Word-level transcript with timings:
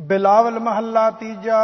ਬਿਲਾਵਲ 0.00 0.58
ਮਹੱਲਾ 0.58 1.10
ਤੀਜਾ। 1.10 1.58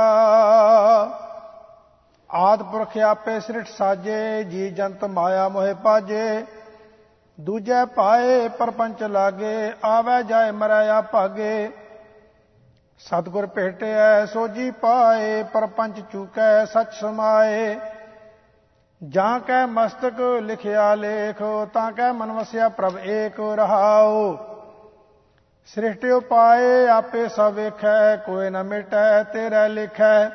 ਆਦ 2.31 2.63
ਪੁਰਖ 2.63 2.97
ਆਪੇ 2.99 3.41
ਸ੍ਰਿਠ 3.41 3.67
ਸਾਜੇ, 3.67 4.45
ਜੀ 4.45 4.71
ਜੰਤ 4.71 5.05
ਮਾਇਆ 5.05 5.49
ਮੋਹਿ 5.49 5.75
ਪਾਜੇ। 5.75 6.45
ਦੂਜੇ 7.41 7.85
ਪਾਏ 7.85 8.49
ਪਰਪੰਚ 8.49 9.03
ਲਾਗੇ, 9.03 9.73
ਆਵੇ 9.85 10.23
ਜਾਏ 10.23 10.51
ਮਰਿਆ 10.51 11.01
ਭਾਗੇ। 11.01 11.71
ਸਤਗੁਰ 12.99 13.47
ਭੇਟਿਐ 13.47 14.27
ਸੋਜੀ 14.27 14.71
ਪਾਏ, 14.71 15.43
ਪਰਪੰਚ 15.43 16.01
ਚੂਕੈ, 16.13 16.65
ਸਚ 16.65 16.95
ਸਮਾਏ। 17.01 17.79
ਜਾਂ 19.03 19.41
ਕੈ 19.41 19.67
ਮਸਤਕ 19.67 20.21
ਲਿਖਿਆ 20.43 20.95
ਲੇਖ, 20.95 21.43
ਤਾਂ 21.75 21.93
ਕੈ 21.93 22.13
ਮਨ 22.13 22.33
ਵਸਿਆ 22.33 22.69
ਪ੍ਰਭ 22.69 22.99
ਏਕ 22.99 23.41
ਰਹਾਉ। 23.41 24.37
ਸ੍ਰਿਸ਼ਟਿ 25.75 26.11
ਉਪਾਏ 26.11 26.89
ਆਪੇ 26.89 27.29
ਸਭ 27.29 27.53
ਵੇਖੈ, 27.55 28.17
ਕੋਈ 28.17 28.51
ਨ 28.51 28.63
ਮਿਟੈ, 28.63 29.23
ਤੇਰਾ 29.23 29.67
ਲਿਖੈ। 29.67 30.29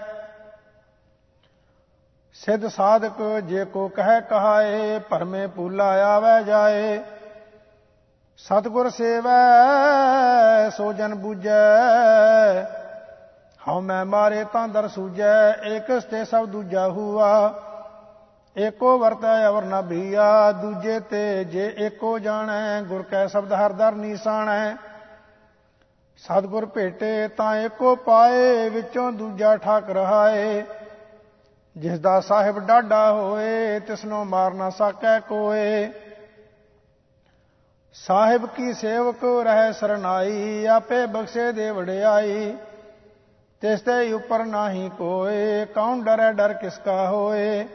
ਸਿਧ 2.34 2.67
ਸਾਧਕ 2.67 3.39
ਜੇ 3.39 3.66
ਕੋ 3.66 3.88
ਕਹਿ 3.88 4.21
ਕਹਾਏ 4.21 4.99
ਪਰਮੇ 4.99 5.48
ਪੂਲਾ 5.48 5.88
ਆਵੇ 6.05 6.44
ਜਾਏ। 6.44 6.99
ਸਤਗੁਰ 8.38 8.89
ਸੇਵੈ, 8.89 10.70
ਸੋ 10.70 10.94
ਜਨ 10.94 11.16
ਬੂਝੈ। 11.16 12.63
ਹਉ 13.67 13.81
ਮੈਂ 13.81 14.05
ਮਾਰੇ 14.05 14.45
ਤਾਂ 14.53 14.67
ਦਰ 14.67 14.88
ਸੂਜੈ 14.88 15.53
ਏਕ 15.63 16.02
ਸਤੇ 16.02 16.25
ਸਭ 16.25 16.45
ਦੂਜਾ 16.45 16.88
ਹੁਆ। 16.88 17.53
ਏਕੋ 18.58 18.97
ਵਰਤੈ, 18.97 19.47
ਅਵਰ 19.47 19.63
ਨ 19.63 19.81
ਭੀਆ, 19.81 20.52
ਦੂਜੇ 20.52 20.99
ਤੇ 20.99 21.44
ਜੇ 21.44 21.75
ਏਕੋ 21.77 22.20
ਜਾਣੈ, 22.20 22.81
ਗੁਰ 22.81 23.03
ਕੈ 23.03 23.27
ਸ਼ਬਦ 23.27 23.53
ਹਰ 23.53 23.72
ਦਰ 23.72 23.91
ਨੀਸਾਣੈ। 23.91 24.95
ਸਤਗੁਰ 26.17 26.65
ਭੇਟੇ 26.65 27.27
ਤਾਂ 27.27 27.55
ਏਕੋ 27.55 27.95
ਪਾਏ, 27.95 28.69
ਵਿੱਚੋਂ 28.69 29.11
ਦੂਜਾ 29.11 29.57
ਠਾਕ 29.57 29.89
ਰਹਾਏ। 29.89 30.63
ਜਿਸ 31.77 31.99
ਦਾ 31.99 32.19
ਸਾਹਿਬ 32.19 32.59
ਡਾਡਾ 32.59 33.11
ਹੋਏ, 33.11 33.80
ਤਿਸਨੋਂ 33.80 34.25
ਮਾਰ 34.25 34.53
ਨਾ 34.53 34.69
ਸਕੈ 34.69 35.19
ਕੋਏ। 35.19 35.91
ਸਾਹਿਬ 37.94 38.45
ਕੀ 38.45 38.73
ਸੇਵਕ 38.73 39.23
ਰਹਿ 39.44 39.73
ਸਰਨਾਈ, 39.73 40.66
ਆਪੇ 40.66 41.05
ਬਖਸ਼ੇ 41.05 41.52
ਦੇ 41.52 41.72
ਵਡਿਆਈ। 41.72 42.57
ਤਿਸ 43.61 43.81
ਤੇ 43.81 44.13
ਉਪਰ 44.13 44.45
ਨਾਹੀ 44.45 44.89
ਕੋਏ, 44.97 45.66
ਕੌਣ 45.66 46.03
ਡਰੈ 46.03 46.31
ਡਰ 46.31 46.53
ਕਿਸ 46.53 46.77
ਕਾ 46.77 47.09
ਹੋਏ। 47.09 47.67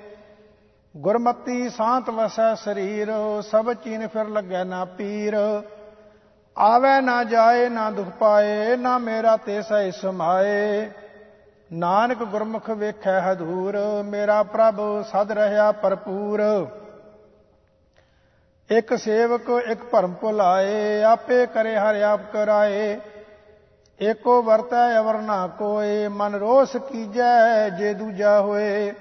ਗੁਰਮਤੀ 0.97 1.69
ਸਾਤ 1.69 2.11
ਵਸੈ 2.11 2.55
ਸਰੀਰ, 2.55 3.13
ਸਭ 3.43 3.73
ਚੀਨ 3.73 4.07
ਫਿਰ 4.07 4.25
ਲੱਗੈ 4.25 4.65
ਨਾ 4.65 4.85
ਪੀਰ। 4.85 5.63
ਆਵੇ 6.59 7.01
ਨਾ 7.01 7.25
ਜਾਏ, 7.25 7.69
ਨਾ 7.69 7.91
ਦੁਖ 7.91 8.09
ਪਾਏ, 8.09 8.77
ਨਾ 8.77 8.99
ਮੇਰਾ 8.99 9.37
ਤੇ 9.37 9.63
ਸਹਿ 9.63 9.93
ਸਮਾਏ। 9.93 10.91
ਨਾਨਕ 11.73 12.19
ਗੁਰਮੁਖ 12.19 12.71
ਵੇਖੈ 12.71 13.21
ਹਦੂਰ, 13.21 14.03
ਮੇਰਾ 14.03 14.43
ਪ੍ਰਭ 14.43 15.05
ਸਦ 15.05 15.33
ਰਹਾ 15.33 15.73
ਭਰਪੂਰ। 15.73 16.67
ਇੱਕ 18.71 18.99
ਸੇਵਕ, 18.99 19.51
ਇੱਕ 19.67 19.85
ਭਰਮ 19.85 20.15
ਭੁਲਾਏ, 20.15 21.03
ਆਪੇ 21.03 21.47
ਕਰੇ 21.47 21.77
ਹਰਿ 21.77 22.03
ਆਪ 22.03 22.21
ਕਰਾਏ। 22.33 23.01
ਏਕੋ 24.01 24.43
ਵਰਤੈ, 24.43 24.99
ਅਵਰ 24.99 25.21
ਨਾ 25.21 25.47
ਕੋਏ, 25.47 26.09
ਮਨ 26.09 26.35
ਰੋਸ 26.35 26.77
ਕੀਜੈ, 26.77 27.69
ਜੇ 27.69 27.95
ਦੂਜਾ 27.95 28.41
ਹੋਏ। 28.41 28.93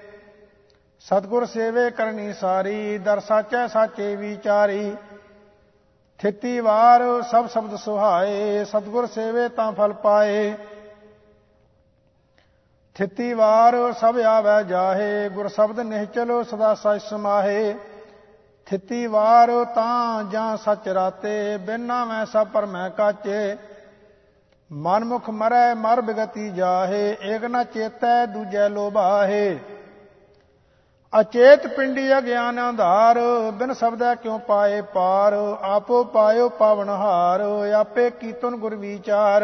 ਸਤਗੁਰ 1.00 1.46
ਸੇਵੇ 1.46 1.92
ਕਰਨੀ 1.92 2.34
ਸਾਰੀ, 2.34 2.98
ਦਰ 2.98 3.20
ਸਾਚੈ, 3.20 3.68
ਸਾਚੇ 3.68 4.16
ਵਿਚਾਰੀ। 4.16 4.96
ਥਿੱਤੀ 6.20 6.60
ਵਾਰ 6.60 7.02
ਸਭ 7.32 7.48
ਸ਼ਬਦ 7.48 7.76
ਸੁਹਾਏ, 7.76 8.64
ਸਤਗੁਰ 8.66 9.06
ਸੇਵੇ 9.08 9.50
ਤਾਂ 9.50 9.72
ਫਲ 9.72 9.94
ਪਾਏ। 9.94 10.54
ਥਿੱਤੀ 12.96 13.34
ਵਾਰ 13.34 13.76
ਸਭ 13.94 14.18
ਆਵੈ 14.28 14.64
ਜਾਹੇ, 14.64 15.30
ਗੁਰ 15.30 15.48
ਸ਼ਬਦ 15.48 15.80
ਨਿਹ 15.80 16.06
ਚਲੋ 16.06 16.44
ਸਦਾ 16.44 16.74
ਸਚ 16.74 17.02
ਸਮਾਹੇ। 17.02 17.76
ਥਿੱਤੀ 18.66 19.08
ਵਾਰ 19.08 19.66
ਤਾਂ 19.76 20.24
ਜਾਂ 20.24 20.58
ਸਚ 20.58 20.88
ਰਾਤੇ, 20.88 21.58
ਬਿਨਾ 21.58 22.06
ਮੈਂ 22.06 22.26
ਸਭ 22.26 22.48
ਪਰ 22.48 22.66
ਮੈਂ 22.66 22.90
ਕਾਚੇ। 22.90 23.58
ਮਨਮੁਖ 24.72 25.30
ਮਰੈ 25.30 25.74
ਮਰ 25.74 26.02
ਬਿਗਤੀ 26.02 26.50
ਜਾਹੇ, 26.50 27.18
ਏਕ 27.22 27.46
ਨ 27.46 27.64
ਚੇਤੈ 27.64 28.26
ਦੂਜੈ 28.26 28.70
ਲੋਭਾਹੇ। 28.70 29.60
ਅਚੇਤ 31.14 31.66
ਪਿੰਡੀ 31.68 32.18
ਅਗਿਆਨ 32.18 32.60
ਅੰਧਾਰ 32.70 33.18
ਬਿਨ 33.54 33.74
ਸ਼ਬਦੈ 33.74 34.14
ਕਿਉ 34.16 34.38
ਪਾਏ 34.38 34.82
ਪਾਰ? 34.94 35.34
ਆਪੋ 35.62 36.04
ਪਾਇਓ 36.04 36.50
ਪਾਵਨ 36.50 36.90
ਹਾਰ, 36.90 37.42
ਆਪੇ 37.76 38.10
ਕੀਤਨ 38.10 38.56
ਗੁਰ 38.56 38.76
ਵਿਚਾਰ। 38.76 39.44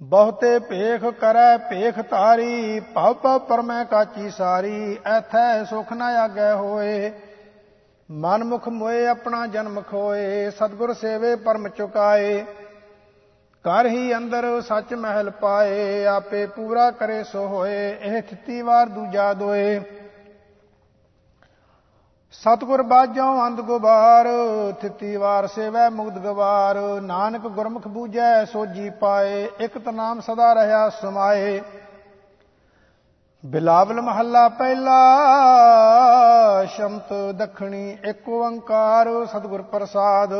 ਬਹੁਤੇ 0.00 0.58
ਭੇਖ 0.58 1.04
ਕਰੈ 1.20 1.56
ਭੇਖ 1.56 2.00
ਤਾਰੀ 2.00 2.80
ਭਵ 2.94 3.12
ਭਵ 3.12 3.38
ਪਰਮੈ 3.38 3.84
ਕਾਚੀ 3.84 4.30
ਸਾਰੀ, 4.30 4.98
ਐਥੈ 5.06 5.64
ਸੁਖ 5.64 5.92
ਨ 5.92 6.02
ਆਗੈ 6.02 6.52
ਹੋਏ। 6.54 7.12
ਮਨ 8.10 8.44
ਮੁਖ 8.44 8.68
ਮੋਏ 8.68 9.06
ਆਪਣਾ 9.06 9.46
ਜਨਮ 9.46 9.80
ਖੋਏ, 9.80 10.50
ਸਤਗੁਰ 10.50 10.94
ਸੇਵੇ 10.94 11.34
ਪਰਮ 11.36 11.68
ਚੁਕਾਏ। 11.68 12.44
ਕਰ 13.66 13.86
ਹੀ 13.86 14.16
ਅੰਦਰ 14.16 14.44
ਸੱਚ 14.60 14.92
ਮਹਿਲ 14.94 15.30
ਪਾਏ, 15.30 16.04
ਆਪੇ 16.06 16.46
ਪੂਰਾ 16.46 16.90
ਕਰੇ 16.90 17.22
ਸੋ 17.24 17.46
ਹੋਏ, 17.46 17.96
ਇਹ 18.00 18.22
ਥਿੱਤੀ 18.22 18.60
ਵਾਰ 18.62 18.88
ਦੂਜਾ 18.88 19.32
ਦੋਏ। 19.34 19.80
ਸਤਗੁਰ 22.32 22.82
ਬਾਜੋਂ 22.82 23.46
ਅੰਧ 23.46 23.60
ਗੁਬਾਰ, 23.60 24.28
ਥਿੱਤੀ 24.80 25.16
ਵਾਰ 25.16 25.46
ਸੇਵੈ 25.46 25.88
ਮੁਕਤ 25.90 26.18
ਗਵਾਰ। 26.18 26.78
ਨਾਨਕ 27.00 27.40
ਗੁਰਮੁਖ 27.40 27.88
ਬੂਝੈ 27.88 28.44
ਸੋਜੀ 28.44 28.90
ਪਾਏ, 28.90 29.48
ਇਕ 29.60 29.78
ਤਨਾਮ 29.78 30.20
ਸਦਾ 30.20 30.52
ਰਹਾ 30.52 30.88
ਸਮਾਏ। 30.88 31.60
ਬਿਲਾਵਲ 33.44 34.00
ਮਹੱਲਾ 34.00 34.48
ਪਹਿਲਾ 34.48 35.00
ਸ਼ਮਤ 36.66 37.12
ਦਖਣੀ, 37.34 37.98
ਇੱਕ 38.04 38.28
ਓੰਕਾਰ 38.28 39.08
ਸਤਗੁਰ 39.26 39.62
ਪ੍ਰਸਾਦ। 39.62 40.34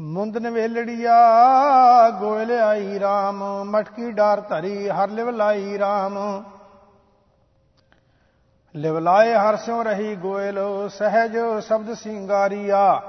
ਮੁੰਦ 0.00 0.36
ਨਵੇਲੜੀਆ, 0.38 1.14
ਗੋਇਲ 2.10 2.50
ਆਈ 2.52 2.98
RAM 2.98 3.42
ਮਟਕੀ 3.64 4.10
ਡਾਰ 4.10 4.40
ਧਰੀ, 4.40 4.88
ਹਰ 4.88 5.08
ਲਿਵ 5.08 5.30
ਲਾਈ 5.30 5.78
RAM 5.78 6.16
ਲਿਵਲਾਏ 8.74 9.34
ਹਰ 9.34 9.56
ਸਿਉ 9.56 9.82
ਰਹੀ 9.82 10.14
ਗੋਇਲ, 10.16 10.58
ਸਹਿਜ 10.88 11.36
ਸ਼ਬਦ 11.60 11.92
ਸਿੰਗਾਰੀਆ। 11.92 13.02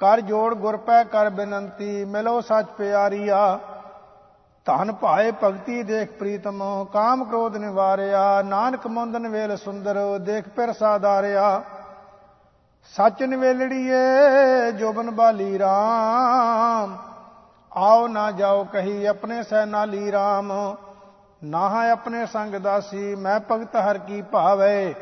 ਕਰ 0.00 0.20
ਜੋੜ 0.20 0.54
ਗੁਰ 0.54 0.76
ਪੈ 0.76 1.02
ਕਰ 1.04 1.30
ਬੇਨੰਤੀ, 1.30 2.04
ਮਿਲੋ 2.04 2.40
ਸੱਚ 2.40 2.66
ਪਿਆਰੀਆ। 2.78 3.58
ਧਨ 4.66 4.92
ਭਾਏ 4.92 5.32
ਭਗਤੀ 5.44 5.82
ਦੇਖ 5.82 6.12
ਪ੍ਰੀਤਮ, 6.12 6.86
ਕਾਮ 6.92 7.24
ਕ੍ਰੋਧ 7.24 7.56
ਨਿਵਾਰਿਆ। 7.56 8.42
ਨਾਨਕ 8.42 8.86
ਮੁੰਦਨ 8.86 9.28
ਵੇਲ 9.28 9.56
ਸੁੰਦਰ, 9.56 10.18
ਦੇਖ 10.18 10.48
ਪਿਰ 10.48 10.72
ਸਾਦਾਰਿਆ 10.72 11.62
ਸੱਚ 12.90 13.22
ਨਿਵੇਲੜੀਏ, 13.22 14.72
ਜੋਬਨ 14.72 15.10
ਬਾਲੀ 15.10 15.58
RAM 15.58 16.90
ਆਓ 17.72 18.06
ਨਾ 18.08 18.30
ਜਾਓ 18.30 18.64
ਕਹੀ 18.64 19.06
ਆਪਣੇ 19.06 19.42
ਸਹਿ 19.42 19.66
ਨਾਲੀ 19.66 20.10
RAM 20.10 20.52
ਨਾਹ 21.44 21.90
ਆਪਣੇ 21.90 22.26
ਸੰਗ 22.26 22.54
ਦਾਸੀ, 22.54 23.14
ਮੈਂ 23.14 23.40
ਭਗਤ 23.50 23.76
ਹਰ 23.76 23.98
ਕੀ 23.98 24.22
ਭਾਵੇ। 24.22 24.94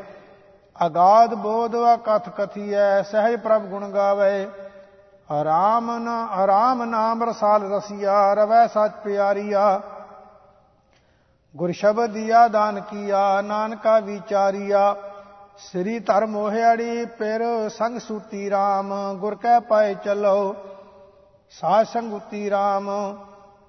ਅਗਾਧ 0.85 1.33
ਬੋਧ 1.33 1.75
ਕਥ 2.05 2.29
ਕਥੀਐ, 2.29 3.01
ਸਹਿਜ 3.01 3.39
ਪ੍ਰਭ 3.39 3.61
ਗੁਣ 3.61 3.89
ਗਾਵੇ। 3.89 4.47
ਆਰਾਮ 5.31 5.97
ਨਾ, 5.97 6.25
ਆਰਾਮ 6.25 6.83
ਨਾਮ 6.83 7.23
ਰਸਾਲ 7.23 7.71
ਰਸੀਆ, 7.73 8.33
ਰਵੈ 8.33 8.67
ਸਚ 8.67 8.91
ਪਿਆਰੀਆ। 9.03 9.81
ਗੁਰ 11.55 11.71
ਸ਼ਬਦ 11.71 12.09
ਦਿਆ 12.09 12.47
ਦਾਨ 12.47 12.81
ਕੀਆ, 12.81 13.41
ਨਾਨਕਾ 13.41 13.99
ਵਿਚਾਰੀਆ। 13.99 14.95
ਸ੍ਰੀ 15.69 15.99
ਧਰ 15.99 16.25
ਮੋਹਿਆੜੀ 16.25 17.05
ਪਿਰ 17.05 17.69
ਸੰਗ 17.69 17.99
ਸੂਤੀ 17.99 18.49
RAM 18.49 19.17
ਗੁਰ 19.17 19.35
ਕੈ 19.35 19.59
ਪਾਏ 19.59 19.95
ਚੱਲੋ। 20.05 20.55
ਸਾਧ 21.49 21.85
ਸੰਗੁਤੀ 21.85 22.49
RAM 22.49 23.17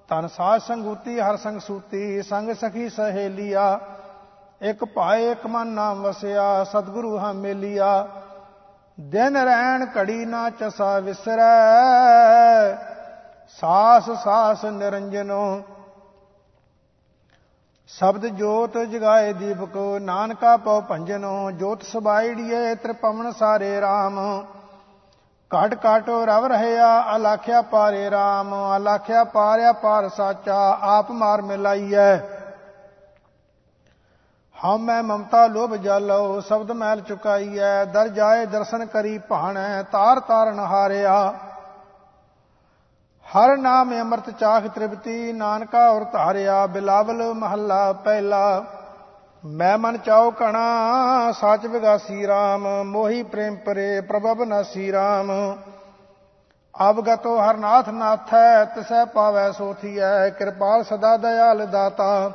ਤਨ 0.09 0.27
ਸਾਧ 0.27 0.61
ਸੰਗੂਤੀ, 0.61 1.19
ਹਰ 1.19 1.37
ਸੰਗ 1.37 1.59
ਸੂਤੀ, 1.59 2.21
ਸੰਗ 2.21 2.53
ਸਖੀ 2.53 2.89
ਸਹੇਲੀਆ। 2.89 3.79
ਇਕ 4.61 4.85
ਭਾਏ, 4.85 5.31
ਇਕ 5.31 5.47
ਮਨ 5.47 5.67
ਨਾਮ 5.67 6.01
ਵਸਿਆ, 6.01 6.63
ਸਤਿਗੁਰੂ 6.63 7.17
ਹਾਂ 7.17 7.33
ਮੇਲੀਆ। 7.33 8.07
ਦਿਨ 8.99 9.37
ਰਹਿਣ 9.37 9.85
ਘੜੀ 9.85 10.25
ਨਾ 10.25 10.49
ਚਸਾ 10.49 10.99
ਵਿਸਰੈ। 10.99 12.73
ਸਾਸ 13.61 14.09
ਸਾਸ 14.23 14.65
ਨਿਰੰਜਨੋ 14.65 15.61
ਸ਼ਬਦ 17.93 18.25
ਜੋਤ 18.27 18.77
ਜਗਾਏ 18.77 19.33
ਦੀਪਕ, 19.33 19.75
ਨਾਨਕਾ 20.01 20.55
ਪਉ 20.57 20.81
ਭੰਜਨੋ, 20.81 21.51
ਜੋਤ 21.51 21.83
ਸਬਾਈੜੀਏ 21.83 22.73
ਤ੍ਰਿਪਵਨ 22.75 23.31
ਸਾਰੇ 23.31 23.69
RAM 23.79 24.17
ਘਟ 25.51 25.75
ਘਟੋ 25.85 26.25
ਰਵ 26.25 26.45
ਰਹਿਆ, 26.45 27.15
ਅਲਾਖਿਆ 27.15 27.61
ਪਾਰੇ 27.61 28.07
RAM 28.07 28.55
ਅਲਾਖਿਆ 28.77 29.23
ਪਾਰਿਆ 29.23 29.73
ਪਾਰ 29.73 30.09
ਸਾਚਾ, 30.09 30.57
ਆਪ 30.81 31.11
ਮਾਰ 31.11 31.41
ਮਿਲਾਈਐ। 31.41 32.17
ਹਮ 34.55 34.83
ਮੈਂ 34.83 35.01
ਮਮਤਾ 35.03 35.45
ਲੋਭ 35.47 35.75
ਜਲੋ 35.75 36.39
ਸ਼ਬਦ 36.39 36.71
ਮੈਲ 36.71 37.01
ਚੁਕਾਈਐ, 37.01 37.85
ਦਰ 37.85 38.07
ਜਾਏ 38.07 38.45
ਦਰਸ਼ਨ 38.45 38.85
ਕਰੀ 38.85 39.17
ਭਾਣੈ, 39.17 39.83
ਤਾਰ 39.83 40.19
ਤਾਰਨ 40.19 40.59
ਹਾਰਿਆ। 40.59 41.33
ਹਰ 43.33 43.55
ਨਾਮ 43.57 43.93
ਅੰਮ੍ਰਿਤ 43.93 44.29
ਚਾਖ 44.29 44.65
ਤ੍ਰਿਪਤੀ, 44.67 45.31
ਨਾਨਕਾ 45.33 45.87
ਔਰ 45.89 46.03
ਧਾਰਿਆ, 46.03 46.65
ਬਿਲਾਵਲ 46.67 47.23
ਮਹੱਲਾ 47.33 47.91
ਪਹਿਲਾ। 47.93 48.63
ਮੈਂ 49.43 49.77
ਮਨ 49.77 49.97
ਚਾਉ 49.97 50.29
ਕਣਾ, 50.31 51.31
ਸਾਚ 51.31 51.65
ਵਿਗਾਸੀ 51.65 52.25
RAM 52.25 52.67
ਮੋਹੀ 52.83 53.23
ਪ੍ਰੇਮ 53.23 53.55
ਪਰੇ 53.55 54.01
ਪ੍ਰਭਵ 54.01 54.43
ਨਾਸੀ 54.43 54.91
RAM 54.91 55.31
ਅਵਗਤੋ 56.73 57.37
ਹਰਨਾਥ 57.39 57.89
ਨਾਥੈ, 57.89 58.63
ਤਿਸੈ 58.65 59.03
ਪਾਵੈ 59.05 59.51
ਸੋਥੀਐ 59.51 60.29
ਕਿਰਪਾਲ 60.29 60.83
ਸਦਾ 60.83 61.17
ਦਇਆਲ 61.17 61.65
ਦਾਤਾ। 61.67 62.31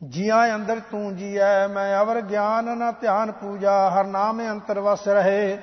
ਜੀਆਂ 0.00 0.54
ਅੰਦਰ 0.54 0.80
ਤੂੰ 0.90 1.16
ਜੀਐ, 1.16 1.66
ਮੈਂ 1.66 2.00
ਅਵਰ 2.02 2.20
ਗਿਆਨ 2.20 2.78
ਨਾ 2.78 2.90
ਧਿਆਨ 2.90 3.32
ਪੂਜਾ, 3.32 3.90
ਹਰ 3.90 4.04
ਨਾਮ 4.04 4.40
ਅੰਤਰ 4.40 4.80
ਵਸ 4.80 5.08
ਰਹੇ। 5.08 5.58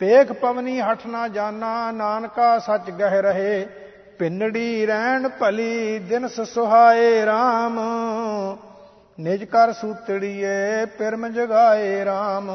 ਪੇਖ 0.00 0.32
ਪਵਨੀ 0.32 0.80
ਹਟ 0.80 1.06
ਨਾ 1.06 1.28
ਜਾਣਾ 1.28 1.90
ਨਾਨਕਾ 1.90 2.58
ਸੱਚ 2.58 2.90
ਗਹਿ 2.90 3.22
ਰਹੇ। 3.22 3.66
ਪਿੰਨੜੀ 4.18 4.86
ਰਹਿਣ 4.86 5.28
ਭਲੀ, 5.28 5.98
ਦਿਨ 5.98 6.26
ਸੁਹਾਏ 6.28 7.24
RAM 7.24 7.78
ਨਿਜ 9.20 9.44
ਕਰ 9.44 9.72
ਸੂਤੜੀਏ, 9.72 10.84
ਪਿਰਮ 10.98 11.28
ਜਗਾਏ 11.28 12.04
RAM 12.04 12.50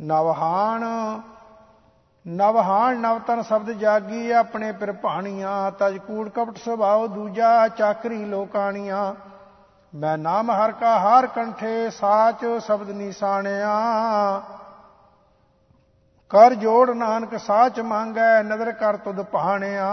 ਨਵਹਾਨ 0.00 0.84
ਨਵਹਾਨ 2.26 2.96
ਨਵਤਨ 2.96 3.42
ਸ਼ਬਦ 3.42 3.70
ਜਾਗੀ 3.70 4.30
ਆਪਣੇ 4.30 4.72
ਪਿਰ 4.72 4.92
ਭਾਣੀਆਂ, 4.92 5.70
ਤਜ 5.70 5.98
ਕੂੜ 5.98 6.28
ਕਪਟ 6.28 6.56
ਸੁਭਾਉ 6.56 7.06
ਦੂਜਾ, 7.06 7.68
ਚਾਕਰੀ 7.68 8.24
ਲੋਕਾਣੀਆਂ। 8.24 9.14
ਮੈਂ 9.94 10.16
ਨਾਮ 10.18 10.50
ਹਰ 10.50 10.72
ਕਾ 10.72 10.98
ਹਾਰ 10.98 11.26
ਕੰਠੇ, 11.26 11.90
ਸਾਚ 11.90 12.44
ਸ਼ਬਦ 12.66 12.90
ਨਿਸ਼ਾਨਿਆ 12.90 13.76
ਕਰ 16.32 16.54
ਜੋੜ 16.54 16.90
ਨਾਨਕ 16.90 17.36
ਸਾਚ 17.38 17.80
ਮੰਗੈ, 17.80 18.42
ਨਦਰ 18.42 18.72
ਕਰ 18.72 18.96
ਤੁਧ 18.96 19.20
ਪਹਾਣਿਆ 19.22 19.86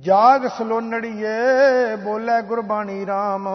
ਜਾਗ 0.00 0.46
ਸਲੋਨੜੀਏ, 0.48 1.96
ਬੋਲੇ 1.96 2.40
ਗੁਰਬਾਣੀ 2.42 3.04
RAM 3.04 3.48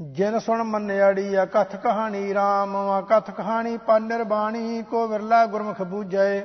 ਜਿਨ 0.00 0.38
ਸੁਣ 0.38 0.62
ਮੰਨਿਆੜੀ, 0.62 1.34
ਆ 1.34 1.44
ਕਥ 1.44 1.76
ਕਹਾਣੀ 1.76 2.32
RAM 2.32 2.76
ਆ 2.76 3.00
ਕਥ 3.10 3.30
ਕਹਾਣੀ 3.30 3.76
ਪਨ 3.76 4.02
ਨਿਰਬਾਣੀ, 4.02 4.82
ਕੋ 4.82 5.06
ਵਿਰਲਾ 5.08 5.46
ਗੁਰਮੁਖ 5.46 5.82
ਬੂਝੈ। 5.82 6.44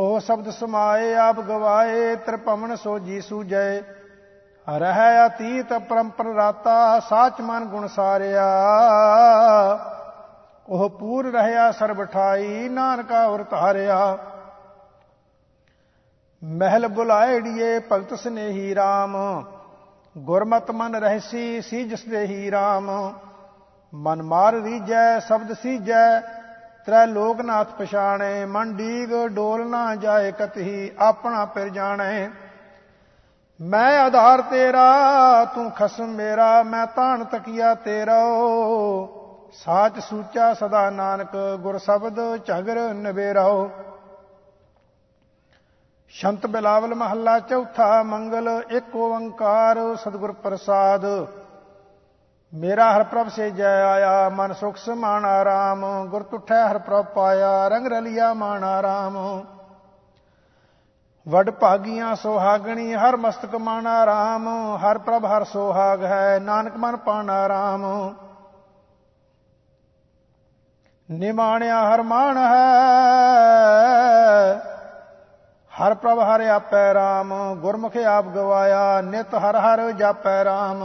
ਉਹ 0.00 0.20
ਸ਼ਬਦ 0.20 0.50
ਸਮਾਏ, 0.50 1.14
ਆਪ 1.14 1.40
ਗਵਾਏ, 1.40 2.14
ਤ੍ਰਿਪਵਨ 2.16 2.76
ਸੋਜੀ 2.76 3.20
ਸੂਜੈ 3.20 3.80
ਰਹਿ 4.70 5.26
ਅਤੀਤ 5.26 5.72
ਪਰੰਪਰ 5.88 6.24
ਰਾਤਾ, 6.34 6.98
ਸਾਚ 7.00 7.40
ਮਨ 7.40 7.64
ਗੁਣ 7.64 7.86
ਸਾਰਿਆ। 7.86 8.44
ਉਹ 10.68 10.88
ਪੂਰ 10.90 11.30
ਰਹਿਆ 11.32 11.70
ਸਰਬ 11.72 12.04
ਠਾਈ 12.04 12.68
ਨਾਨਕਾ 12.68 13.24
ਉਰ 13.26 13.42
ਧਾਰਿਆ 13.50 14.16
ਮਹਿਲ 16.42 16.86
ਬੁਲਾਏੜੀਏ 16.88 17.78
ਭਗਤ 17.92 18.14
ਸਨੇਹੀ 18.14 18.74
RAM 18.74 19.16
ਗੁਰਮਤ 20.16 20.70
ਮਨ 20.70 20.94
ਰਹਿਸੀ 20.94 21.60
ਸੀ 21.60 21.82
ਜਿਸ 21.84 22.04
ਦੇ 22.04 22.24
ਹੀ 22.26 22.50
RAM 22.50 22.90
ਮਨ 23.92 24.22
ਮਾਰ 24.22 24.54
ਰੀਜੈ 24.54 25.18
ਸ਼ਬਦ 25.18 25.52
ਸੀਜੈ 25.52 26.20
ਤ੍ਰੈ 26.86 27.04
ਲੋਕਨਾਥ 27.06 27.72
ਪਛਾਣੇ। 27.78 28.44
ਮਨ 28.44 28.76
ਡੀਗ 28.76 29.10
ਡੋਲ 29.26 29.66
ਨਾ 29.68 29.94
ਜਾਏ 29.94 30.32
ਕਤਹੀ, 30.32 30.90
ਆਪਣਾ 30.98 31.44
ਫਿਰ 31.44 31.68
ਜਾਣੇ। 31.68 32.30
ਮੈਂ 33.60 34.00
ਆਧਾਰ 34.00 34.40
ਤੇਰਾ, 34.40 35.44
ਤੂੰ 35.44 35.70
ਖਸਮ 35.70 36.06
ਮੇਰਾ, 36.06 36.62
ਮੈਂ 36.62 36.86
ਤਾਣ 36.86 37.24
ਤਕੀਆ 37.24 37.74
ਤੇਰਾ 37.74 38.20
ਸਾਚ 39.52 39.98
ਸੂਚਾ 39.98 40.54
ਸਦਾ 40.54 40.90
ਨਾਨਕ, 40.90 41.58
ਗੁਰ 41.60 41.78
ਸ਼ਬਦ 41.78 42.44
ਝਗਰ 42.44 42.94
ਨਵੇਰਾਓ 42.94 43.70
ਸ਼ੰਤ 46.08 46.46
ਬਿਲਾਵਲ 46.46 46.94
ਮਹੱਲਾ 46.94 47.38
ਚੌਥਾ 47.38 48.02
ਮੰਗਲ, 48.02 48.62
ਇੱਕ 48.70 48.96
ਓੰਕਾਰ 48.96 49.96
ਸਤਿਗੁਰ 49.96 50.32
ਪ੍ਰਸਾਦ। 50.32 51.06
ਮੇਰਾ 52.54 52.96
ਹਰ 52.96 53.02
ਪ੍ਰਭ 53.02 53.28
ਸੇ 53.28 53.50
ਜੈ 53.50 53.82
ਆਇਆ, 53.82 54.28
ਮਨ 54.28 54.52
ਸੁਖ 54.52 54.76
ਸਮਾਨ 54.76 55.24
ਆਰਾਮ। 55.24 56.06
ਗੁਰ 56.08 56.22
ਤੁਠੈ 56.22 56.70
ਹਰ 56.70 56.78
ਪ੍ਰਭ 56.78 57.04
ਪਾਇਆ, 57.04 57.68
ਰੰਗ 57.68 57.86
ਰਲਿਆ 57.86 58.34
ਮਾਨ 58.34 58.64
ਆਰਾਮ। 58.64 59.44
ਵਡ 61.26 61.50
ਭਾਗੀਆਂ 61.50 62.14
ਸੁਹਾਗਣੀ, 62.16 62.94
ਹਰ 62.94 63.16
ਮਸਤਕ 63.16 63.54
ਮਾਨਾ 63.54 64.04
RAM 64.04 64.46
ਹਰ 64.78 64.98
ਪ੍ਰਭ 64.98 65.24
ਹਰ 65.26 65.44
ਸੁਹਾਗ 65.44 66.04
ਹੈ, 66.04 66.38
ਨਾਨਕ 66.38 66.76
ਮਨ 66.76 66.96
ਪਾਣਾ 66.96 67.46
RAM 67.48 68.14
ਨਿਮਾਣਿਆ 71.08 71.78
ਹਰ 71.84 72.02
ਮਾਨ 72.02 72.36
ਹੈ, 72.36 72.62
ਹਰ 75.72 75.94
ਪ੍ਰਭ 75.94 76.18
ਹਰ 76.20 76.40
ਆਪੈ 76.46 76.92
RAM 76.94 77.34
ਗੁਰਮੁਖ 77.56 77.96
ਆਪ 77.96 78.24
ਗਵਾਇਆ, 78.24 79.00
ਨਿਤ 79.00 79.34
ਹਰ 79.34 79.56
ਹਰ 79.56 79.90
ਜਾਪੈ 79.90 80.42
RAM 80.44 80.84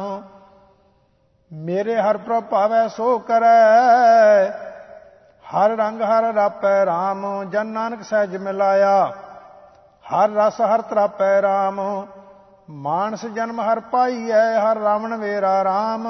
ਮੇਰੇ 1.51 1.95
ਹਰ 2.01 2.17
ਪ੍ਰਭ 2.17 2.43
ਭਾਵੈ 2.43 2.87
ਸੋ 2.87 3.17
ਕਰੈ, 3.19 4.49
ਹਰ 5.43 5.75
ਰੰਗ 5.77 6.01
ਹਰ 6.01 6.33
ਰਾਪੈ 6.33 6.83
RAM 6.85 7.49
ਜਨ 7.49 7.67
ਨਾਨਕ 7.67 8.03
ਸਹਿਜ 8.03 8.37
ਮਿਲਾਇਆ। 8.37 9.13
ਹਰ 10.05 10.29
ਰਸ 10.29 10.59
ਹਰ 10.61 10.81
ਤਰਾਪੈ 10.81 11.39
RAM 11.41 11.81
ਮਾਨਸ 12.69 13.25
ਜਨਮ 13.25 13.59
ਹਰ 13.61 13.79
ਪਾਈਐ, 13.79 14.59
ਹਰ 14.59 14.77
ਰਾਵਣ 14.77 15.15
ਵੇਰਾ 15.17 15.53
RAM 15.63 16.05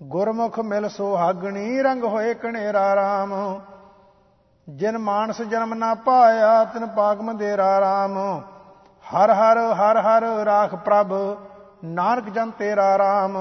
ਗੁਰਮੁਖ 0.00 0.58
ਮਿਲ 0.60 0.88
ਸੁਹਾਗਣੀ, 0.88 1.82
ਰੰਗ 1.82 2.04
ਹੋਏ 2.04 2.34
ਕਣੇਰਾ 2.34 2.94
RAM 2.94 3.34
ਜਿਨ 4.68 4.98
ਮਾਨਸ 4.98 5.42
ਜਨਮ 5.42 5.74
ਨਾ 5.74 5.94
ਪਾਇਆ, 5.94 6.64
ਤਿਨ 6.64 6.86
ਪਾਗ 6.86 7.20
ਮੰਦੇਰਾ 7.20 7.78
RAM 7.80 8.18
ਹਰ 9.04 9.30
ਹਰ 9.30 9.58
ਹਰ 9.72 10.00
ਹਰ 10.00 10.24
ਰਾਖ 10.44 10.74
ਪ੍ਰਭ, 10.74 11.36
ਨਾਨਕ 11.84 12.28
ਜਨ 12.28 12.50
ਤੇਰਾ 12.50 12.96
RAM 12.96 13.38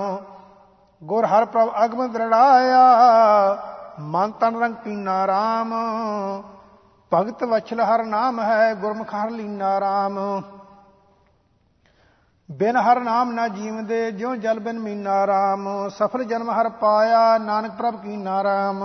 ਗੁਰ 1.01 1.25
ਹਰ 1.25 1.45
ਪ੍ਰਭ 1.45 1.69
ਅਗਮ 1.86 2.07
ਦ੍ਰਿੜਾਇਆ, 2.07 3.57
ਮਨ 4.00 4.31
ਤਨ 4.31 4.62
ਰੰਗ 4.62 4.75
ਕੀਨਾ 4.75 5.25
RAM 5.25 5.74
ਭਗਤ 7.11 7.43
ਵਛਲ 7.43 7.81
ਹਰ 7.81 8.03
ਨਾਮ 8.03 8.39
ਹੈ, 8.41 8.73
ਗੁਰਮੁਖ 8.73 9.13
ਹਰ 9.13 9.29
ਲੀਨਾ 9.29 9.77
RAM 9.79 10.19
ਬਿਨ 12.49 12.77
ਹਰ 12.77 12.99
ਨਾਮ 12.99 13.31
ਨਾ 13.31 13.47
ਜੀਵਦੇ, 13.47 14.11
ਜਿਉ 14.11 14.35
ਜਲ 14.35 14.59
ਬਿਨ 14.59 14.79
ਮੀਨਾ 14.79 15.23
RAM 15.25 15.89
ਸਫਲ 15.89 16.23
ਜਨਮ 16.23 16.51
ਹਰ 16.51 16.69
ਪਾਇਆ, 16.69 17.37
ਨਾਨਕ 17.37 17.71
ਪ੍ਰਭ 17.71 17.95
ਕੀ 17.95 18.17
ਨਾਰਾਮ 18.17 18.83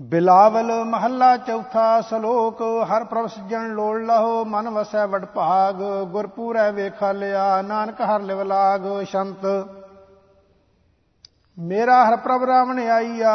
ਬਿਲਾਵਲ 0.00 0.72
ਮਹੱਲਾ 0.84 1.36
ਚੌਥਾ 1.36 2.00
ਸ਼ਲੋਕ, 2.00 2.62
ਹਰ 2.84 3.04
ਪ੍ਰਭ 3.04 3.26
ਸਜਣ 3.26 3.68
ਲੋੜ 3.68 4.00
ਲਹੋ, 4.00 4.44
ਮਨ 4.44 4.68
ਵਸੈ 4.68 5.06
ਵਡ 5.06 5.24
ਭਾਗ। 5.24 5.82
ਗੁਰਪੂਰੈ 6.04 6.70
ਵੇਖਾ 6.72 7.12
ਲਿਆ, 7.12 7.62
ਨਾਨਕ 7.62 8.00
ਹਰ 8.00 8.20
ਲਿਵ 8.20 8.42
ਲਾਗ, 8.42 9.02
ਸ਼ੰਤ। 9.02 9.46
ਮੇਰਾ 11.58 12.04
ਹਰ 12.08 12.16
ਪ੍ਰਭ 12.16 12.44
ਰਾਵਣ 12.44 12.78
ਆਈਆ 12.78 13.34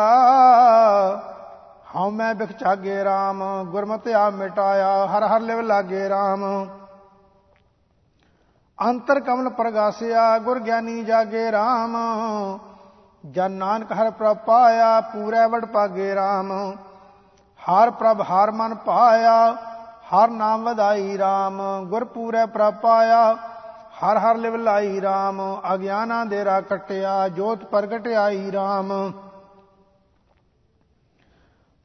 ਹਉ 1.95 2.09
ਮੈਂ 2.09 2.33
ਬਿਖ 2.35 2.51
ਚਾਗੇ 2.51 3.03
RAM 3.03 3.39
ਗੁਰਮਤਿ 3.65 4.13
ਆ 4.13 4.29
ਮਿਟਾਇਆ, 4.29 5.05
ਹਰ 5.07 5.23
ਹਰ 5.23 5.39
ਲਿਵ 5.39 5.59
ਲਾਗੇ 5.61 6.07
RAM 6.09 6.43
ਅੰਤਰ 8.79 9.19
ਕਮਲ 9.19 9.49
ਪ੍ਰਗਾਸਿਆ, 9.49 10.37
ਗੁਰ 10.37 10.59
ਗਿਆਨੀ 10.59 11.03
ਜਾਗੇ 11.03 11.49
RAM 11.49 11.97
ਜਨ 13.31 13.51
ਨਾਨਕ 13.51 13.91
ਹਰ 13.91 14.11
ਪ੍ਰਭ 14.11 14.37
ਪਾਇਆ, 14.37 14.99
ਪੂਰੇ 15.01 15.45
ਵਡ 15.45 15.65
ਪਾਗੇ 15.65 16.13
RAM 16.15 16.51
ਹਰ 17.59 17.91
ਪ੍ਰਭ 17.91 18.21
ਹਰ 18.21 18.51
ਮਨ 18.51 18.75
ਪਾਇਆ, 18.75 19.55
ਹਰ 20.11 20.29
ਨਾਮ 20.29 20.63
ਵਧਾਈ 20.63 21.17
RAM 21.17 21.61
ਗੁਰ 21.85 22.05
ਪੂਰੇ 22.05 22.45
ਪ੍ਰਭ 22.45 22.73
ਪਾਇਆ, 22.73 23.33
ਹਰ 24.03 24.17
ਹਰ 24.17 24.35
ਲਿਵ 24.35 24.55
ਲਾਈ 24.55 24.99
RAM 24.99 25.41
ਅਗਿਆਨਾਂ 25.73 26.25
ਦੇ 26.25 26.45
ਰਾ 26.45 26.61
ਕਟਿਆ, 26.61 27.27
ਜੋਤ 27.27 27.65
ਪ੍ਰਗਟ 27.65 28.07
ਆਈ 28.07 28.49
RAM 28.49 28.93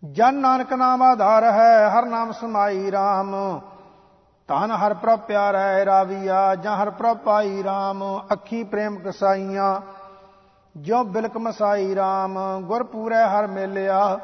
ਜਨ 0.04 0.34
ਨਾਨਕ 0.34 0.73
ਨਾਮ 0.73 1.02
ਆਧਾਰ 1.02 1.44
ਹੈ, 1.44 1.88
ਹਰ 1.88 2.06
ਨਾਮ 2.06 2.32
ਸਮਾਈ 2.32 2.90
RAM 2.90 3.61
ਤਨ 4.49 4.70
ਹਰ 4.70 4.94
ਪ੍ਰਭ 4.94 5.18
ਪਿਆਰੈ 5.18 5.84
ਰਾਵੀਆ, 5.84 6.54
ਜਾਂ 6.54 6.76
ਹਰ 6.76 6.90
ਪ੍ਰਭ 6.90 7.16
ਪਾਈ 7.16 7.62
RAM 7.62 8.02
ਅੱਖੀ 8.32 8.62
ਪ੍ਰੇਮ 8.64 8.99
ਕਸਾਈਆਂ 8.99 9.80
ਜੋ 10.76 11.02
ਬਿਲਕ 11.04 11.37
ਮਸਾਈ 11.37 11.94
RAM 11.94 12.38
ਗੁਰ 12.62 12.82
ਪੂਰੇ 12.82 13.23
ਹਰ 13.25 13.46
ਮੇਲਿਆ, 13.46 14.18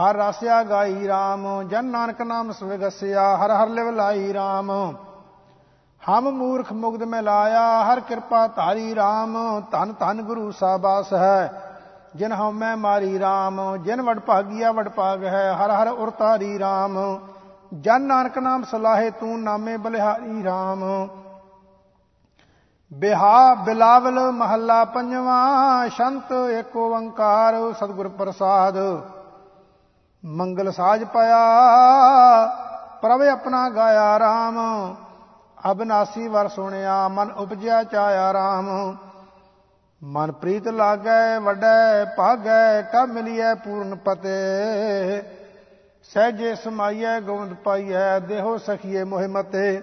ਹਰ 0.00 0.16
ਰਸਿਆ 0.16 0.62
ਗਾਈ 0.62 1.08
RAM 1.08 1.62
ਜਨ 1.68 1.84
ਨਾਨਕ 1.84 2.22
ਨਾਮ 2.22 2.52
ਸਵਿਗਸਿਆ, 2.52 3.36
ਹਰ 3.36 3.50
ਹਰ 3.50 3.68
ਲਿਵ 3.68 3.90
ਲਾਈ 3.90 4.32
RAM 4.32 4.70
ਹਮ 6.02 6.30
ਮੂਰਖ 6.30 6.72
ਮੁਗਦ 6.72 7.02
ਮੈਂ 7.02 7.22
ਲਾਇਆ 7.22 7.62
ਹਰ 7.84 8.00
ਕਿਰਪਾ 8.00 8.46
ਧਾਰੀ 8.46 8.92
RAM 8.92 9.36
ਧਨ 9.72 9.92
ਧਨ 10.00 10.22
ਗੁਰੂ 10.22 10.50
ਸਾਬਾਸ 10.50 11.12
ਹੈ। 11.12 11.69
ਜਿਨ 12.16 12.32
ਹਉਮੈ 12.32 12.74
ਮਾਰੀ 12.76 13.18
RAM 13.18 13.76
ਜਿਨ 13.78 14.02
ਵਡ 14.02 14.18
ਭਾਗੀਆ 14.18 14.72
ਵਡ 14.72 14.88
ਭਾਗ 14.88 15.24
ਹੈ, 15.24 15.52
ਹਰ 15.54 15.70
ਹਰ 15.70 15.88
ਉਰਤਾਰੀ 15.88 16.56
RAM 16.58 16.98
ਜਨ 17.74 18.02
ਨਾਨਕ 18.02 18.38
ਨਾਮ 18.38 18.62
ਸਲਾਹੇ 18.62 19.10
ਤੂੰ 19.10 19.40
ਨਾਮੇ 19.42 19.76
ਬਲਿਹਾਰੀ 19.76 20.42
RAM 20.42 20.82
ਬਿਹਾ 22.92 23.54
ਬਿਲਾਵਲ 23.54 24.18
ਮਹੱਲਾ 24.30 24.84
ਪੰਜਵਾਂ, 24.84 25.88
ਸ਼ੰਤ 25.88 26.32
ਏਕ 26.32 26.76
ਓੰਕਾਰ 26.76 27.54
ਸਤਿਗੁਰ 27.72 28.08
ਪ੍ਰਸਾਦ। 28.08 28.76
ਮੰਗਲ 30.24 30.70
ਸਾਜ 30.72 31.04
ਪਾਇਆ, 31.04 31.36
ਪ੍ਰਭ 33.02 33.22
ਆਪਣਾ 33.22 33.68
ਗਾਇਆ 33.68 34.16
RAM 34.18 34.58
ਅਬਨਾਸੀ 35.70 36.28
ਵਰ 36.28 36.48
ਸੁਣਿਆ, 36.48 37.06
ਮਨ 37.08 37.30
ਉਪਜਿਆ 37.30 37.82
ਚਾਇਆ 37.84 38.30
RAM 38.32 38.66
ਮਨ 40.04 40.32
ਪ੍ਰੀਤ 40.32 40.68
ਲਾਗੈ, 40.68 41.38
ਵੱਡੈ, 41.38 42.04
ਭਾਗੈ 42.04 42.82
ਕਬ 42.82 43.08
ਮਿਲਿਐ 43.08 43.54
ਪੂਰਨ 43.54 43.94
ਪਤੇ। 43.94 45.22
ਸਹਜੇ 46.02 46.54
ਸਮਾਈਐ, 46.54 47.20
ਗੋਵਿੰਦ 47.20 47.54
ਪਾਈਐ, 47.54 48.18
ਦੇਹੋ 48.18 48.58
ਸਖੀਏ 48.58 49.04
ਮੋਹਿ 49.04 49.26
ਮਤੇ। 49.26 49.82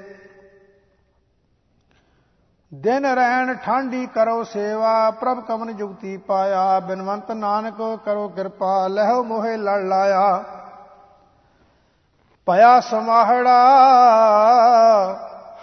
ਦਿਨ 2.73 3.05
ਰਹਿਣ 3.05 3.53
ਠਾਂਡੀ 3.53 4.05
ਕਰੋ 4.05 4.43
ਸੇਵਾ, 4.43 5.11
ਪ੍ਰਭ 5.11 5.39
ਕਮਨ 5.39 5.75
ਜੁਗਤੀ 5.75 6.17
ਪਾਇਆ। 6.17 6.79
ਬਿਨਵੰਤ 6.79 7.31
ਨਾਨਕ 7.31 7.99
ਕਰੋ 8.05 8.27
ਕਿਰਪਾ 8.27 8.87
ਲਹਿਓ 8.87 9.23
ਮੋਹਿ 9.23 9.57
ਲੜ 9.57 9.79
ਲਾਇਆ। 9.83 10.43
ਪਿਆ 12.45 12.79
ਸਮਾਹੜਾ 12.79 13.61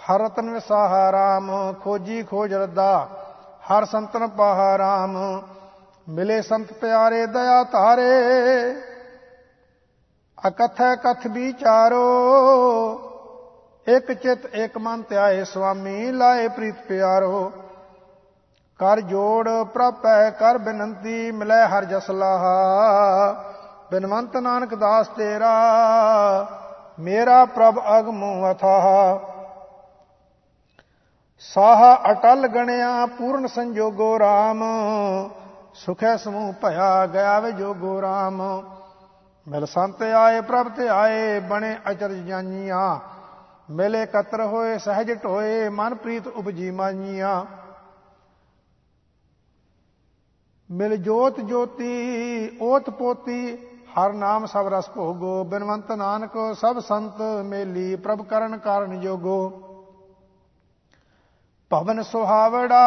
ਹਰ 0.05 0.21
ਰਤਨ 0.21 0.49
ਵਿਸਾਹਾ 0.49 1.11
ਰਾਮ, 1.11 1.73
ਖੋਜੀ 1.73 2.23
ਖੋਜ 2.23 2.53
ਰਦਾ। 2.53 3.09
ਹਰ 3.65 3.85
ਸੰਤਨ 3.85 4.27
ਪਾਹਾ 4.27 4.77
ਰਾਮ 4.77 5.41
ਮਿਲੇ 6.09 6.41
ਸੰਤ 6.41 6.73
ਪਿਆਰੇ, 6.73 7.25
ਦਇਆ 7.25 7.63
ਧਾਰੇ। 7.63 8.75
ਅਕਥੈ 10.47 10.95
ਕਥ 10.95 11.27
ਵਿਚਾਰੋ, 11.27 12.03
ਇਕ 13.87 14.13
ਚਿਤ 14.13 14.45
ਇਕ 14.45 14.77
ਮਨ 14.77 15.03
ਧਿਆਏ 15.09 15.43
ਸੁਆਮੀ 15.43 16.11
ਲਾਏ 16.11 16.47
ਪ੍ਰੀਤ 16.47 16.75
ਪਿਆਰੋ। 16.87 17.51
ਕਰ 18.79 18.99
ਜੋੜ 19.01 19.49
ਪ੍ਰਪੈ 19.49 20.29
ਕਰ 20.29 20.57
ਬੇਨੰਤੀ, 20.57 21.31
ਮਿਲੇ 21.31 21.67
ਹਰ 21.67 21.85
ਜਸ 21.85 22.09
ਲਾਹਾ। 22.09 23.53
ਬਿਨਵੰਤ 23.91 24.37
ਨਾਨਕ 24.37 24.75
ਦਾਸ 24.75 25.07
ਤੇਰਾ, 25.07 25.53
ਮੇਰਾ 26.99 27.45
ਪ੍ਰਭ 27.45 27.79
ਅਗਮੁ 27.99 28.51
ਅਥਾਹ। 28.51 29.34
ਸਾਹ 31.53 32.11
ਅਟਲ 32.11 32.47
ਗਣਿਆ 32.47 33.05
ਪੂਰਨ 33.05 33.47
ਸੰਜੋਗੋ 33.47 34.17
RAM 34.17 34.63
ਸੁਖੈ 35.73 36.17
ਸਮੂਹ 36.17 36.53
ਭਇਆ 36.53 37.07
ਗਿਆ 37.07 37.39
ਵੇ 37.39 37.51
ਜੋਗੋ 37.51 38.01
RAM 38.01 38.41
ਮਿਲ 39.47 39.65
ਸੰਤ 39.65 40.01
ਆਏ, 40.01 40.41
ਪ੍ਰਭ 40.41 40.69
ਤੇ 40.69 40.87
ਆਏ, 40.89 41.39
ਬਣੇ 41.39 41.77
ਅਚਰਜ 41.91 42.17
ਜਾਨੀਆਂ। 42.17 42.99
ਮਿਲੇ 43.69 44.05
ਕਤਰ 44.05 44.41
ਹੋਏ, 44.41 44.77
ਸਹਿਜ 44.77 45.23
ਢੋਏ 45.23 45.69
ਮਨ 45.69 45.95
ਪ੍ਰੀਤ 45.95 46.27
ਉਪਜੀ 46.27 46.71
ਮਾਨੀਆਂ। 46.71 47.45
ਮਿਲ 50.71 50.95
ਜੋਤ 50.97 51.39
ਜੋਤੀ, 51.39 52.57
ਓਤ 52.61 52.89
ਪੋਤੀ, 52.89 53.57
ਹਰ 53.97 54.13
ਨਾਮ 54.13 54.45
ਸਭ 54.45 54.67
ਰਸ 54.67 54.89
ਭੋਗੋ। 54.89 55.43
ਬਿਨਵੰਤ 55.43 55.91
ਨਾਨਕ, 55.91 56.55
ਸਭ 56.55 56.79
ਸੰਤ 56.79 57.21
ਮੇਲੀ, 57.45 57.95
ਪ੍ਰਭ 57.95 58.21
ਕਰਨ 58.21 58.57
ਕਾਰਨ 58.57 58.99
ਜੋਗੋ। 58.99 59.64
ਭਵਨ 61.75 62.01
ਸੁਹਾਵੜਾ 62.03 62.81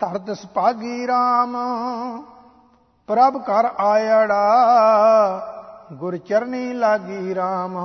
ਧਰਤ 0.00 0.30
ਸੁਭਾਗੀ 0.36 1.06
RAM 1.06 1.56
ਪ੍ਰਭ 3.08 3.36
ਕਰ 3.42 3.68
ਆਇੜਾ, 3.78 4.38
ਗੁਰ 5.92 6.16
ਚਰਨੀ 6.16 6.72
ਲਾਗੀ 6.72 7.34
RAM 7.34 7.76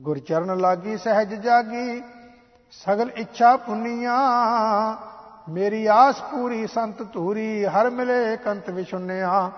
ਗੁਰ 0.00 0.18
ਚਰਨ 0.18 0.58
ਲਾਗੀ, 0.58 0.96
ਸਹਿਜ 0.96 1.34
ਜਾਗੀ, 1.34 2.02
ਸਗਲ 2.70 3.10
ਇੱਛਾ 3.16 3.56
ਪੁੰਨੀਆਂ। 3.56 4.18
ਮੇਰੀ 5.48 5.86
ਆਸ 5.86 6.20
ਪੂਰੀ 6.20 6.66
ਸੰਤ 6.66 7.02
ਧੂਰੀ, 7.02 7.64
ਹਰ 7.64 7.90
ਮਿਲੇ 7.90 8.36
ਕੰਤ 8.36 8.70
ਵਿਸ਼ੁੰਨਿਆ 8.70 9.50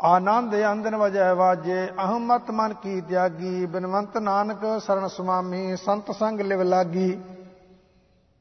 ਆਨੰਦ 0.00 0.54
ਅੰਦਨ 0.72 0.96
ਵਜੈ 0.96 1.32
ਵਾਜੇ 1.34 1.86
ਅਹਮਤ 1.86 2.50
ਮਨ 2.50 2.72
ਕੀ 2.74 3.00
ਤਿਆਗੀ, 3.00 3.66
ਬਿਨਵੰਤ 3.66 4.16
ਨਾਨਕ 4.16 4.80
ਸਰਣ 4.80 5.06
ਸੁਮਾਮੀ, 5.08 5.76
ਸੰਤ 5.76 6.10
ਸੰਗ 6.10 6.40
ਲਿਵ 6.40 6.62
ਲਾਗੀ। 6.62 7.22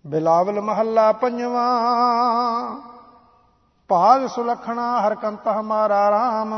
ਬਿਲਾਵਲ 0.05 0.61
ਮਹੱਲਾ 0.61 1.11
ਪੰਜਵਾਂ, 1.11 2.75
ਭਾਗ 3.89 4.27
ਸੁਲਖਣਾ 4.27 5.07
ਹਰ 5.07 5.15
ਕੰਤ 5.15 5.47
ਹਮਾਰਾ 5.47 6.09
RAM 6.09 6.53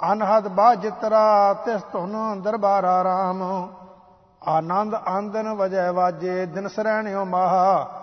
ਅਨਹਦ 0.00 0.48
ਬਾਜਤਰਾ 0.48 1.54
ਤਿਸ 1.54 1.82
ਧੁਨ 1.92 2.40
ਦਰਬਾਰਾ 2.42 3.00
RAM 3.02 3.42
ਆਨੰਦ 4.48 4.94
ਆਂਦਨ 4.94 5.52
ਵਜੈ 5.54 5.90
ਵਾਜੇ 5.92 6.46
ਦਿਨ 6.46 6.68
ਸਰਣਿਓ 6.68 7.24
ਮਹਾ। 7.24 7.99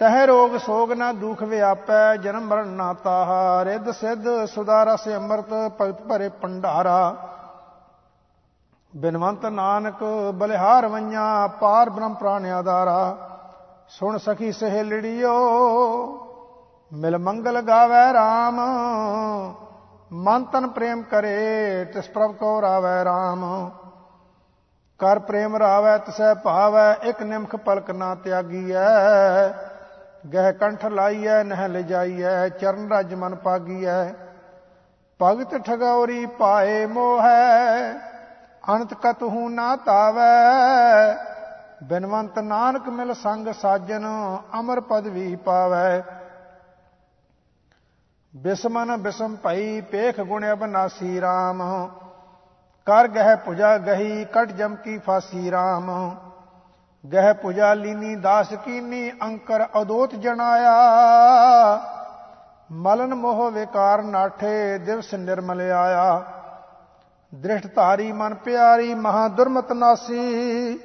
ਤਹ 0.00 0.24
ਰੋਗ 0.26 0.56
ਸੋਗ 0.56 0.92
ਨਾ 0.92 1.12
ਦੁਖ 1.12 1.42
ਵਿਆਪੈ, 1.42 2.16
ਜਨਮ 2.16 2.46
ਮਰਨ 2.46 2.68
ਨਾ 2.68 2.92
ਤਾਹਾ। 2.94 3.64
ਰਿੱਧ 3.64 3.90
ਸਿੱਧ 3.90 4.26
ਸੁਦਾ 4.44 4.82
ਰਸ 4.84 5.08
ਅੰਮ੍ਰਿਤ, 5.08 5.52
ਭਗਤ 5.80 6.02
ਭਰੇ 6.02 6.28
ਪੰਡਾਰਾ 6.42 7.14
ਬਿਨਵੰਤ 8.92 9.46
ਨਾਨਕ 9.46 10.02
ਬਲਿਹਾਰ 10.34 10.86
ਵਈਆਂ 10.86 11.48
ਪਾਰ 11.60 11.90
ਬ੍ਰਹਮ 11.90 12.14
ਪ੍ਰਾਨ 12.14 12.46
ਆਧਾਰਾ। 12.46 13.16
ਸੁਣ 13.88 14.18
ਸਖੀ 14.18 14.52
ਸਹੇਲੜਿਓ, 14.52 15.32
ਮਿਲ 16.92 17.18
ਮੰਗਲ 17.18 17.60
ਗਾਵੇ 17.60 18.04
RAM 18.12 18.60
ਮਨ 20.12 20.44
ਤਨ 20.44 20.66
ਪ੍ਰੇਮ 20.68 21.02
ਕਰੇ, 21.02 21.84
ਤਿਸ 21.84 22.08
ਪ੍ਰਭ 22.08 22.34
ਕੋ 22.34 22.60
ਰਾਵੇ 22.62 23.02
RAM 23.04 23.44
ਕਰ 25.00 25.18
ਪ੍ਰੇਮ 25.18 25.56
ਰਾਵੇ, 25.56 25.98
ਤਿਸੈ 25.98 26.34
ਭਾਵੈ, 26.34 26.92
ਇਕ 27.02 27.22
ਨਿਮਖ 27.22 27.56
ਪਲਕ 27.56 27.90
ਨਾ 27.90 28.14
ਤਿਆਗੀਐ। 28.14 28.86
ਗਹਿ 30.24 30.52
ਕੰਠ 30.52 30.84
ਲਾਈਐ, 30.86 31.42
ਨਹਿ 31.44 31.68
ਲਿਜਾਈਐ, 31.68 32.48
ਚਰਨ 32.48 32.92
ਰਜ 32.92 33.14
ਮਨ 33.14 33.34
ਪਾਗੀਐ। 33.34 34.04
ਭਗਤ 35.22 35.56
ਠਗੌਰੀ 35.56 36.26
ਪਾਏ 36.26 36.86
ਮੋਹੈ 36.86 37.92
ਅਨੰਤ 38.68 38.94
ਕਤਹੂ 38.94 39.48
ਨਾ 39.48 39.76
ਤਾਵੈ। 39.76 40.32
ਬਿਨਵੰਤ 41.82 42.38
ਨਾਨਕ 42.38 42.88
ਮਿਲ 42.88 43.14
ਸੰਗ 43.14 43.48
ਸਾਜਨ, 43.52 44.06
ਅਮਰ 44.60 44.80
ਪਦਵੀ 44.80 45.36
ਪਾਵੈ। 45.36 46.02
ਬਿਸਮਨ 48.36 48.96
ਬਿਸਮ 48.96 49.36
ਭਈ 49.36 49.80
ਪੇਖ 49.80 50.20
ਗੁਣ 50.20 50.52
ਅਬਨਾਸੀ 50.52 51.20
RAM 51.20 51.62
ਕਰ 52.86 53.08
ਗਹਿ 53.08 53.36
ਪੁਜਾ 53.36 53.76
ਗਹੀ, 53.78 54.24
ਕਟ 54.24 54.48
ਜਮ 54.48 54.74
ਕੀ 54.74 54.98
ਫਾਸੀ 54.98 55.50
RAM 55.50 55.90
ਗਹਿ 57.12 57.34
ਪੁਜਾ 57.34 57.74
ਲੀਨੀ 57.74 58.14
ਦਾਸ 58.16 58.52
ਕੀਨੀ 58.64 59.12
ਅੰਕਰ 59.22 59.66
ਅਦੋਤ 59.82 60.14
ਜਣਾਇਆ 60.14 60.72
ਮਲਨ 62.72 63.14
ਮੋਹ 63.14 63.50
ਵਿਕਾਰ 63.50 64.02
ਨਾਠੇ, 64.02 64.78
ਦਿਵਸ 64.78 65.14
ਨਿਰਮਲ 65.14 65.60
ਆਇਆ। 65.60 66.24
ਦ੍ਰਿਸ਼ਟ 67.34 67.74
ਧਾਰੀ 67.74 68.12
ਮਨ 68.12 68.34
ਪਿਆਰੀ, 68.34 68.94
ਮਹਾ 68.94 69.28
ਦੁਰਮਤ 69.28 69.72
ਨਾਸੀ। 69.72 70.80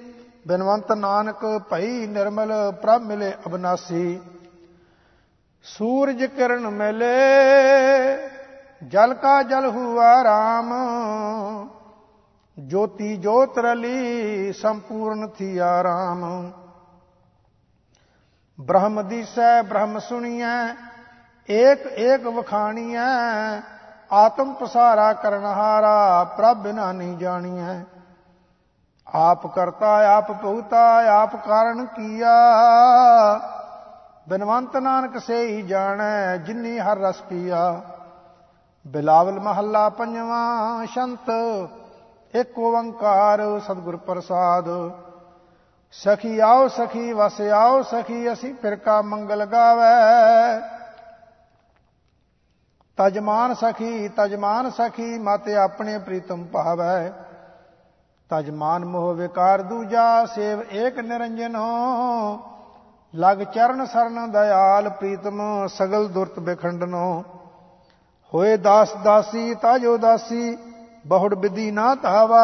ਬਿਨਵੰਤ 0.47 0.91
ਨਾਨਕ 0.91 1.45
ਭਈ 1.69 2.07
ਨਿਰਮਲ, 2.07 2.71
ਪ੍ਰਭ 2.81 3.01
ਮਿਲੇ 3.01 3.33
ਅਬਨਾਸੀ। 3.47 4.21
ਸੂਰਜ 5.63 6.25
ਕਿਰਨ 6.25 6.67
ਮਿਲੇ, 6.69 7.17
ਜਲ 8.87 9.13
ਕਾ 9.13 9.41
ਜਲ 9.43 9.69
ਹੁਆ 9.69 10.13
RAM 10.21 10.73
ਜੋਤੀ 12.59 13.17
ਜੋਤ 13.17 13.57
ਰਲੀ, 13.57 14.53
ਸੰਪੂਰਨ 14.53 15.27
ਥੀ 15.27 15.57
ਆਰਾਮ 15.57 16.51
ਬ੍ਰਹਮ 18.59 19.01
ਦੀਸੈ, 19.01 19.61
ਬ੍ਰਹਮ 19.61 19.99
ਸੁਣੀਐ, 19.99 20.73
ਏਕ 21.49 21.85
ਏਕ 21.87 22.27
ਵਖਾਣੀਐ, 22.27 22.99
ਆਤਮ 24.11 24.53
ਪਸਾਰਾ 24.53 25.13
ਕਰਨਹਾਰਾ 25.13 26.23
ਪ੍ਰਭ 26.23 26.57
ਬਿਨਾ 26.57 26.91
ਨਹੀਂ 26.91 27.17
ਜਾਣੀਐ। 27.17 27.83
ਆਪ 29.13 29.55
ਕਰਤਾ, 29.55 30.17
ਆਪ 30.17 30.31
ਭੁਗਤਾ 30.31 31.03
ਆਪ 31.21 31.35
ਕਾਰਨ 31.35 31.85
ਕੀਆ। 31.85 32.35
ਬਿਨਵੰਤ 34.29 34.77
ਨਾਨਕ 34.77 35.17
ਸੇ 35.17 35.47
ਹੀ 35.47 35.61
ਜਾਣੈ, 35.61 36.37
ਜਿਨੀ 36.37 36.79
ਹਰ 36.79 36.97
ਰਸ 36.97 37.21
ਪੀਆ। 37.21 37.81
ਬਿਲਾਵਲ 38.87 39.39
ਮਹੱਲਾ 39.39 39.89
ਪੰਜਵਾਂ, 39.89 40.85
ਸ਼ੰਤ 40.85 41.31
ਇੱਕ 42.33 42.59
ਓੰਕਾਰ 42.59 43.41
ਸਤਿਗੁਰ 43.59 43.97
ਪ੍ਰਸਾਦ। 43.97 44.65
ਸਖੀ 45.91 46.39
ਆਓ 46.39 46.67
ਸਖੀ, 46.67 47.13
ਵਸ 47.13 47.41
ਆਓ 47.41 47.81
ਸਖੀ, 47.81 48.33
ਅਸੀਂ 48.33 48.53
ਫਿਰ 48.53 48.75
ਕਾ 48.75 49.01
ਮੰਗਲ 49.01 49.45
ਗਾਵੇ। 49.45 50.61
ਤਜਮਾਨ 52.97 53.53
ਸਖੀ 53.53 54.07
ਤਜਮਾਨ 54.07 54.69
ਸਖੀ, 54.69 55.19
ਮਤੇ 55.19 55.55
ਆਪਣੇ 55.55 55.97
ਪ੍ਰੀਤਮ 55.97 56.43
ਭਾਵੈ। 56.43 57.11
ਤਜਮਾਨ 58.29 58.85
ਮੋਹ 58.85 59.13
ਵਿਕਾਰ 59.13 59.61
ਦੂਜਾ, 59.61 60.25
ਸੇਵ 60.25 60.61
ਏਕ 60.71 60.99
ਨਿਰੰਜਨੋ 60.99 61.67
ਲਗ 63.15 63.43
ਚਰਨ 63.43 63.85
ਸਰਨ 63.85 64.31
ਦਇਆਲ 64.31 64.89
ਪ੍ਰੀਤਮ, 64.89 65.67
ਸਗਲ 65.67 66.07
ਦੁਰਤ 66.07 66.39
ਬਖੰਡਨੋ। 66.39 67.23
ਹੋਏ 68.33 68.57
ਦਾਸ 68.57 68.93
ਦਾਸੀ, 68.93 69.55
ਤਾਜੋ 69.55 69.97
ਦਾਸੀ 69.97 70.57
ਬਹੁੜ 71.07 71.35
ਬਿਧੀ 71.35 71.71
ਨਾ 71.71 71.95
ਧਾਵਾ। 71.95 72.41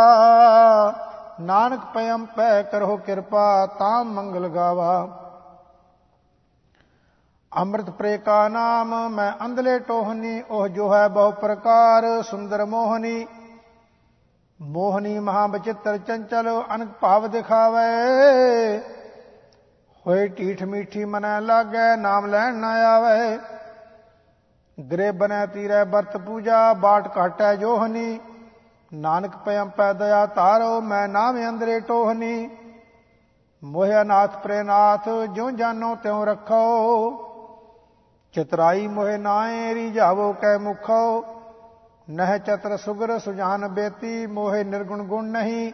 ਨਾਨਕ 1.42 1.80
ਪਇਮ 1.94 2.26
ਪੈ 2.26 2.62
ਕਰੋ 2.62 2.98
ਕਿਰਪਾ, 2.98 3.66
ਤਾਂ 3.66 4.04
ਮੰਗਲ 4.04 4.48
ਗਾਵਾ। 4.48 5.08
ਅੰਮ੍ਰਿਤ 7.58 7.90
ਪ੍ਰੇ 7.90 8.18
ਕਾ 8.18 8.48
ਨਾਮ, 8.48 9.10
ਮੈਂ 9.10 9.46
ਅੰਧਲੇ 9.46 9.80
ਟੋਹਨੀ, 9.80 10.44
ਉਹ 10.50 10.68
ਜੋ 10.68 10.94
ਹੈ 10.96 11.08
ਬਹੁ 11.08 11.32
ਪ੍ਰਕਾਰ, 11.32 12.22
ਸੁੰਦਰ 12.22 12.66
ਮੋਹਨੀ। 12.66 13.28
ਮੋਹਨੀ 14.62 15.20
ਮਹਾ 15.20 15.48
ਬਚਿੱਤਰ 15.48 15.98
ਚੰਚਲ 15.98 16.64
ਅਨਕ 16.76 16.90
ਭਾਵ 17.02 17.28
ਦਿਖਾਵੇ। 17.28 17.88
ਹੋਏ 20.08 20.28
ਟੀਠ 20.28 20.64
ਮੀਠੀ 20.64 21.06
ਮਨੈ 21.06 21.42
ਲਾਗੈ, 21.42 21.96
ਨਾਮ 21.96 22.26
ਲੈਣ 22.26 22.56
ਨਾ 22.56 22.70
ਆਵੇ। 22.70 23.40
ਗਰੇ 24.92 25.12
ਬਨੈ 25.12 25.46
ਤੀਰੇ 25.46 25.84
ਬਰਤ 25.84 26.18
ਪੂਜਾ, 26.18 26.74
ਬਾਟ 26.74 27.18
ਘਾਟੈ 27.18 27.56
ਜੋਹਨੀ। 27.56 28.20
ਨਾਨਕ 28.94 29.38
ਪਇਮ 29.38 29.70
ਪੈ 29.70 29.94
ਦਇਆ 29.94 30.26
ਧਾਰੋ, 30.26 30.82
ਮੈਂ 30.82 31.08
ਨਾਮ 31.08 31.50
ਅੰਦਰੇ 31.50 31.80
ਟੋਹਨੀ। 31.80 32.50
ਮੋਹਿ 33.64 34.04
ਨਾਥ 34.04 34.38
ਪ੍ਰੇਨਾਥ 34.38 35.10
ਜਿਉ 35.30 35.50
ਜਾਨੋ 35.50 35.96
ਤਿਉ 35.96 36.26
ਰੱਖੋ। 36.26 37.12
ਚਤਰਾਈ 38.34 38.88
ਮੋਹਿ 38.88 39.18
ਨਾਏ, 39.18 39.74
ਰੀਝਾਵੋ 39.74 40.34
ਕੈ 40.34 40.58
ਮੁਖੋ। 40.58 41.26
ਨਹਿ 42.10 42.40
ਚਤਰ 42.40 42.78
ਸੁਗਰ 42.78 43.20
ਸੁਜਾਨ 43.20 43.68
ਬੇਤੀ, 43.68 44.28
ਮੋਹਿ 44.28 44.64
ਨਿਰਗੁਣ 44.64 45.04
ਗੁਣ 45.04 45.26
ਨਹੀਂ। 45.26 45.74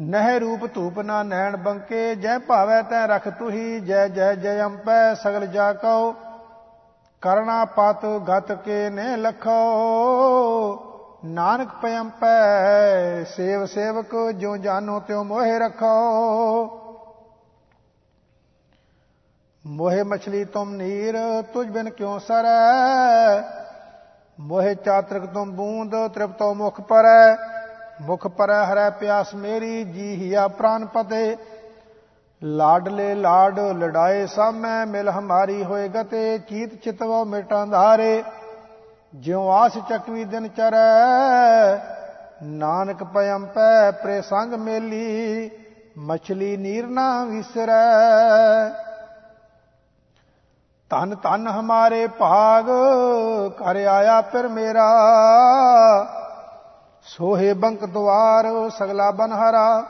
ਨਹਿ 0.00 0.38
ਰੂਪ 0.38 0.74
ਧੂਪ 0.74 1.00
ਨਾ 1.00 1.22
ਨੈਣ 1.22 1.56
ਬੰਕੇ, 1.56 2.14
ਜੈ 2.14 2.38
ਭਾਵੈ 2.38 2.82
ਤੈ 2.82 3.06
ਰਖ 3.06 3.28
ਤੁਹੀ, 3.28 3.80
ਜੈ 3.80 4.08
ਜੈ 4.08 4.34
ਜੈ 4.34 4.64
ਅੰਪੈ 4.64 5.14
ਸਗਲ 5.14 5.46
ਜਾ 5.46 5.72
ਕਉ। 5.72 6.14
ਕਰਣਾ 7.20 7.64
ਪਤ 7.64 8.04
ਗਤ 8.04 8.52
ਕੇ 8.52 8.90
ਨੇ 8.90 9.16
ਲਖੋ। 9.16 10.89
ਨਾਨਕ 11.24 11.68
ਪੈ, 12.20 13.24
ਸੇਵ 13.24 13.66
ਸੇਵਕ 13.66 14.30
ਜੋ 14.30 14.56
ਜਾਨੋ 14.56 15.00
ਤਿਉ 15.00 15.22
ਮੋਹਿ 15.22 15.58
ਰਖੋ। 15.58 15.86
ਮੋਹਿ 19.66 20.02
ਮਛਲੀ 20.02 20.44
ਤੁਮ 20.44 20.74
ਨੀਰ 20.74 21.42
ਤੁਝ 21.42 21.68
ਬਿਨ 21.68 21.90
ਕਿਉ 21.90 22.18
ਸਰੈ? 22.18 23.42
ਮੋਹਿ 24.40 24.74
ਚਾਤਰਕ 24.74 25.26
ਤੁਮ 25.26 25.50
ਬੂੰਦ, 25.50 26.08
ਤ੍ਰਿਪਤੋ 26.14 26.54
ਮੁਖ 26.54 26.80
ਪਰੈ? 26.80 27.36
ਮੁਖ 28.00 28.26
ਪਰੈ 28.26 28.64
ਹਰੈ 28.64 28.90
ਪਿਆਸ 28.90 29.34
ਮੇਰੀ 29.34 29.84
ਜੀ 29.84 30.30
ਹਿਆ 30.30 30.48
ਪ੍ਰਾਨ 30.48 30.86
ਪਤੇ। 30.86 31.36
ਲਾਡਲੇ 32.42 33.14
ਲਾਡ, 33.14 33.60
ਲੜਾਏ 33.60 34.26
ਸਾਮੈ, 34.26 34.84
ਮਿਲ 34.84 35.08
ਹਮਾਰੀ 35.08 35.64
ਹੋਏ 35.64 35.88
ਗਤੇ 35.88 36.38
ਚੀਤ 36.38 36.74
ਚਿਤਵੋ 36.74 37.24
ਮਿਟਾਂ 37.24 37.66
ਧਾਰੇ। 37.66 38.22
ਜਿਉ 39.14 39.48
ਆਸ 39.50 39.72
ਚੱਕਵੀ 39.88 40.24
ਦਿਨ 40.24 40.48
ਚਰੈ, 40.48 41.78
ਨਾਨਕ 42.42 43.04
ਪਇਮ 43.04 43.46
ਪੈ 43.46 43.90
ਪ੍ਰੇ 43.90 44.22
ਸੰਗ 44.22 44.52
ਮੇਲੀ, 44.52 45.50
ਮਛਲੀ 45.98 46.56
ਨੀਰ 46.56 46.86
ਨਾ 46.86 47.24
ਵਿਸਰੈ। 47.24 48.68
ਤਨ 50.90 51.14
ਤਨ 51.14 51.48
ਹਮਾਰੇ 51.48 52.06
ਭਾਗ 52.06 52.64
ਕਰ 53.58 53.76
ਆਇਆ 53.76 54.20
ਫਿਰ 54.20 54.48
ਮੇਰਾ। 54.48 54.90
ਸੋਹੇ 57.02 57.52
ਬੰਕ 57.52 57.84
ਦਵਾਰ 57.84 58.70
ਸਗਲਾ 58.70 59.10
ਬਨਹਰਾ। 59.10 59.84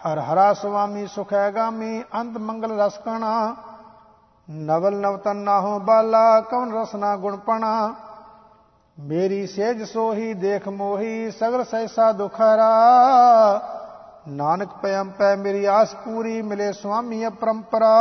ਹਰ 0.00 0.18
ਹਰਾ 0.18 0.52
ਸੁਆਮੀ 0.52 1.06
ਸੁਖੈ 1.06 1.50
ਗਾਮੀ 1.50 2.04
ਅੰਤ 2.14 2.38
ਮੰਗਲ 2.38 2.80
ਰਸ 2.80 2.98
ਕਣਾ। 2.98 3.56
ਨਵਲ 4.50 4.96
ਨਵਤਨ 4.96 5.36
ਨਾਹੋ 5.36 5.78
ਬਾਲਾ, 5.78 6.40
ਕਵਨ 6.40 6.72
ਰਸਨਾ 6.72 7.16
ਗੁਣਪਣਾ 7.16 7.94
ਮੇਰੀ 9.00 9.46
ਸੇਜ 9.46 9.82
ਸੋਹੀ, 9.82 10.34
ਦੇਖ 10.34 10.68
ਮੋਹੀ, 10.68 11.30
ਸਗਲ 11.30 11.64
ਸੈਸਾ 11.64 12.12
ਦੁਖਰਾ। 12.12 12.70
ਨਾਨਕ 14.28 14.68
ਪਇਮ 14.82 15.10
ਪੈ, 15.10 15.36
ਮੇਰੀ 15.36 15.64
ਆਸ 15.64 15.94
ਪੂਰੀ, 15.94 16.42
ਮਿਲੇ 16.42 16.72
ਸੁਆਮੀ 16.72 17.26
ਅਪਰੰਪਰਾ 17.26 17.94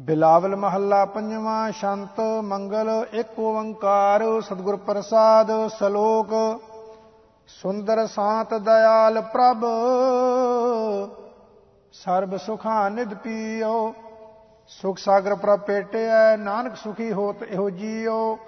ਬਿਲਾਵਲ 0.00 0.56
ਮਹੱਲਾ 0.56 1.04
ਪੰਜਵਾਂ 1.04 1.72
ਸ਼ੰਤ, 1.72 2.20
ਮੰਗਲ 2.20 3.06
ਇੱਕ 3.12 3.38
ਓੰਕਾਰ, 3.38 4.40
ਸਤਿਗੁਰ 4.40 4.76
ਪ੍ਰਸਾਦ, 4.76 5.50
ਸ਼ਲੋਕ। 5.68 6.60
ਸੁੰਦਰ 7.48 8.06
ਸਾਤ 8.06 8.54
ਦਇਆਲ 8.54 9.20
ਪ੍ਰਭ। 9.20 9.64
ਸਰਬ 11.94 12.36
ਸੁਖਾ 12.36 12.88
ਨਿਦ 12.88 13.14
ਪੀਓ, 13.14 13.92
ਸੁਖ 14.70 14.98
ਸਾਗਰ 14.98 15.34
ਪ੍ਰਪੇਟਿਆ 15.34 16.36
ਨਾਨਕ 16.36 16.76
ਸੁਖੀ 16.76 17.12
ਹੋਤ 17.12 17.42
ਇਹੋ 17.42 17.68
ਜੀਓ। 17.70 18.38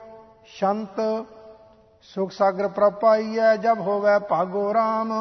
ਸ਼ੰਤ, 0.48 1.00
ਸੁਖ 2.09 2.31
ਸਾਗਰ 2.33 2.68
ਪ੍ਰਪਾਈਐ, 2.68 3.57
ਜਬ 3.57 3.81
ਹੋਵੇ 3.81 4.18
ਭਾਗੋ 4.28 4.70
RAM 4.72 5.12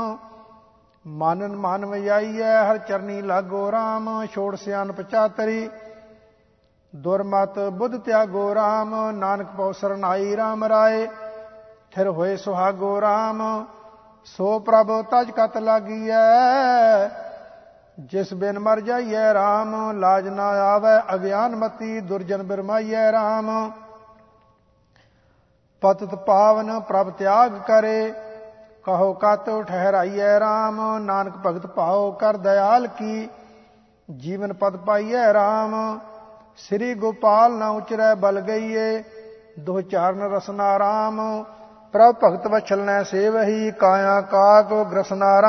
ਮਾਨਨ 1.05 1.55
ਮਨ 1.55 1.85
ਵਈਐ 1.85 2.53
ਹਰ 2.65 2.77
ਚਰਨੀ 2.77 3.21
ਲਾਗੋ 3.21 3.69
RAM 3.71 4.09
ਛੋੜ 4.33 4.55
ਸਿਆਨ 4.55 4.91
ਪਚਾਤਰੀ 4.91 5.69
ਦੁਰਮਤ 6.93 7.59
ਬੁੱਧ 7.71 7.97
ਤਿਆਗੋ 7.97 8.51
RAM 8.53 8.95
ਨਾਨਕ 9.13 9.47
ਪਉ 9.57 9.71
ਸਰਨਾਈ 9.71 10.35
RAM 10.35 10.67
ਰਾਏ, 10.69 11.07
ਥਿਰ 11.91 12.07
ਹੋਏ 12.09 12.35
ਸੁਹਾਗੋ 12.37 12.99
RAM 13.01 13.43
ਸੋ 14.27 14.57
ਪ੍ਰਭ 14.59 14.91
ਤਜ 15.11 15.31
ਕਤ 15.31 15.57
ਲਾਗੀਐ 15.57 16.19
ਜਿਸ 18.01 18.33
ਬਿਨ 18.33 18.59
ਮਰ 18.59 18.79
ਜਾਈਐ 18.79 19.31
RAM 19.33 19.73
ਲਾਜ 19.93 20.27
ਨਾ 20.27 20.47
ਆਵੇ, 20.63 20.97
ਅਗਿਆਨ 21.15 21.55
ਮਤੀ 21.55 21.99
ਦੁਰਜਨ 21.99 22.43
ਬਿਰਮਾਈਐ 22.43 23.09
RAM 23.11 23.49
ਪਤਤ 25.81 26.15
ਪਾਵਨ 26.15 26.79
ਪ੍ਰਭ 26.79 27.09
ਤਿਆਗ 27.09 27.57
ਕਰੇ, 27.67 28.13
ਕਹੋ 28.85 29.13
ਕਤ 29.13 29.49
ਠਹਿਰਾਈਐ 29.67 30.37
RAM 30.39 30.81
ਨਾਨਕ 31.01 31.37
ਭਗਤ 31.45 31.67
ਭਾਉ 31.67 32.11
ਕਰ 32.11 32.37
ਦਇਆਲ 32.37 32.87
ਕੀ। 32.87 33.29
ਜੀਵਨ 34.09 34.53
ਪਦ 34.53 34.77
ਪਾਈਐ 34.77 35.31
RAM 35.31 35.75
ਸ੍ਰੀ 36.57 36.93
ਗੋਪਾਲ 36.93 37.51
ਨਾ 37.51 37.69
ਉਚਰੈ 37.69 38.13
ਬਲ 38.15 38.39
ਗਈਏ 38.41 39.03
ਦੋ 39.59 39.81
ਚਾਰਨ 39.81 40.21
ਰਸਨਾ 40.33 40.77
ਰਾਮ। 40.79 41.21
ਪ੍ਰਭ 41.93 42.15
ਭਗਤ 42.23 42.47
ਵਛਲਨੈ 42.47 43.03
ਸੇਵਹੀ, 43.03 43.71
ਕਾਇਆ 43.71 44.19
ਕਾਕ 44.21 44.73
ਗ੍ਰਸਨਾ 44.91 45.39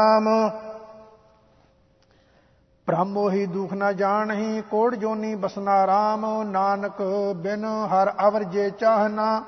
ਰਾਮ 2.88 3.04
ਬ੍ਰਹਮੋਹੀ 3.04 3.46
ਦੁਖ 3.46 3.72
ਨਾ 3.72 3.92
ਜਾਣਹੀ, 3.92 4.62
ਕੋੜ 4.70 4.94
ਜੋਨੀ 4.94 5.34
ਬਸਨਾ 5.34 5.86
ਰਾਮ, 5.86 6.42
ਨਾਨਕ 6.42 7.02
ਬਿਨ 7.36 7.64
ਹਰ 7.64 8.12
ਅਵਰ 8.28 8.42
ਜੇ 8.42 8.70
ਚਾਹਨਾ। 8.70 9.42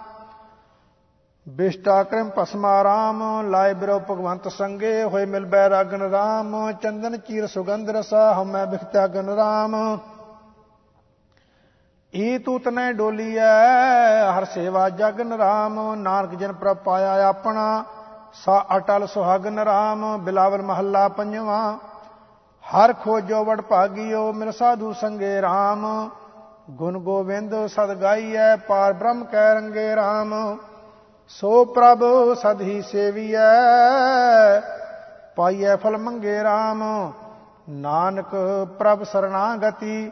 ਬਿਸ਼ਟਾ 1.49 2.03
ਕਰਮ 2.03 2.31
ਪਸਮਾ 2.31 2.85
ਰਾਮ, 2.85 3.51
ਲਾਇ 3.51 3.75
ਬਿਰੋ 3.75 3.99
ਭਗਵੰਤ 3.99 4.49
ਸੰਗੇ, 4.49 5.03
ਹੋਏ 5.03 5.27
ਮਿਲ 5.27 5.45
ਬੈ 5.45 5.71
ਰਾਗਨ 5.71 6.03
ਰਾਮ, 6.03 6.73
ਚੰਦਨ 6.73 7.17
ਚੀਰ 7.17 7.47
ਸੁਗੰਧ 7.47 7.91
ਰਸਾ 7.91 8.43
ਹਮੈ 8.43 8.67
ਬਿਖਤਿਆ 8.67 9.07
ਗਨ 9.07 9.29
ਰਾਮ। 9.29 9.99
ਈ 12.15 12.39
ਤੂਤ 12.39 12.69
ਨੇ 12.69 12.93
ਡੋਲੀਐ, 12.93 13.51
ਹਰ 14.39 14.45
ਸੇਵਾ 14.45 14.89
ਜਗਨ 14.89 15.33
ਰਾਮ, 15.33 15.95
ਨਾਨਕ 15.95 16.35
ਜਨ 16.35 16.53
ਪ੍ਰਭ 16.53 16.77
ਪਾਇਆ 16.77 17.29
ਆਪਣਾ, 17.29 17.85
ਸਾ 18.35 18.67
ਅਟਲ 18.77 19.07
ਸੁਹਾਗਨ 19.07 19.59
ਰਾਮ, 19.59 20.17
ਬਿਲਾਵਲ 20.19 20.63
ਮਹੱਲਾ 20.63 21.09
ਪੰਜਵਾਂ। 21.09 21.94
ਹਰ 22.65 22.93
ਖੋਜੋ 22.93 23.45
ਵਡ 23.45 23.61
ਭਾਗਿਓ, 23.61 24.33
ਮਿਲ 24.33 24.51
ਸਾਧੂ 24.53 24.93
ਸੰਗੇ 24.93 25.41
ਰਾਮ। 25.43 26.11
ਗੁਣ 26.71 26.99
ਗੋਬਿੰਦ 26.99 27.55
ਸਦ 27.67 27.93
ਗਾਈਐ, 27.95 28.55
ਪਾਰ 28.59 28.93
ਬ੍ਰਹਮ 28.93 29.25
ਕੈ 29.25 29.53
ਰੰਗੇ 29.55 29.95
ਰਾਮ। 29.97 30.35
ਸੋ 31.31 31.65
ਪ੍ਰਭ 31.65 32.03
ਸਦ 32.35 32.61
ਹੀ 32.61 32.81
ਸੇਵੀਐ, 32.83 33.39
ਪਾਈਐ 35.37 35.77
ਫਲ 35.77 35.97
ਮੰਗੇ 35.97 36.43
ਰਾਮ। 36.43 36.83
ਨਾਨਕ 37.69 38.35
ਪ੍ਰਭ 38.79 39.03
ਸਰਣਾਗਤੀ 39.03 40.11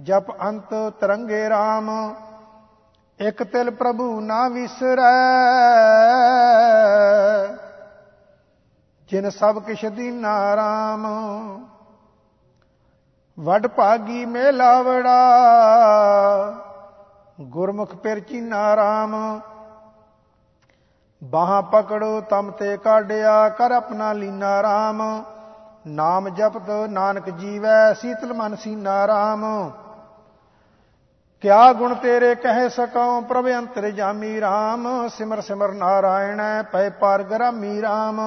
ਜਪ 0.00 0.30
ਅੰਤ 0.42 0.74
ਤਰੰਗੇ 1.00 1.46
RAM 1.48 1.90
ਇਕ 3.20 3.42
ਤਿਲ 3.42 3.70
ਪ੍ਰਭੂ 3.70 4.20
ਨਾ 4.20 4.48
ਵਿਸਰੈ, 4.48 5.12
ਜਿਨ 9.10 9.30
ਸਭ 9.30 9.62
ਕਿਛ 9.62 9.84
ਦੀਨਾ 9.86 10.34
RAM 10.54 11.06
ਵਡ 13.42 13.66
ਭਾਗੀ 13.66 14.24
ਮੇਲਾਵੜਾ 14.24 15.12
ਗੁਰਮੁਖ 17.50 17.94
ਪਿਰ 17.94 18.18
ਚੀਨਾ 18.20 18.60
RAM 18.76 19.14
ਬਾਹਾਂ 21.22 21.62
ਪਕੜੋ 21.62 22.20
ਤਮ 22.20 22.50
ਤੇ 22.50 22.76
ਕਾਢਿਆ 22.76 23.48
ਕਰ 23.48 23.70
ਆਪਣਾ 23.70 24.12
ਲੀਨਾ 24.12 24.60
RAM 24.62 25.02
ਨਾਮ 25.86 26.28
ਜਪਤ 26.28 26.70
ਨਾਨਕ 26.90 27.30
ਜੀਵੈ 27.30 27.92
ਸੀਤਲ 27.92 28.32
ਮਨ 28.32 28.54
ਸੀਨਾ 28.56 29.04
RAM 29.06 29.46
ਕਿਆ 31.44 31.72
ਗੁਣ 31.72 31.94
ਤੇਰੇ 31.94 32.34
ਕਹਿ 32.34 32.68
ਸਕਾਂ 32.68 33.20
ਪ੍ਰਭ 33.22 33.48
ਅੰਤਰ 33.48 33.88
ਜਾਮੀ 33.90 34.38
RAM 34.40 34.86
ਸਿਮਰ 35.08 35.40
ਸਿਮਰ 35.40 35.72
ਨਾਰਾਇਣ 35.72 36.42
ਪੈ 36.72 36.88
ਪਾਰ 36.90 37.22
ਗਰਾਮੀ 37.22 37.80
RAM 37.80 38.20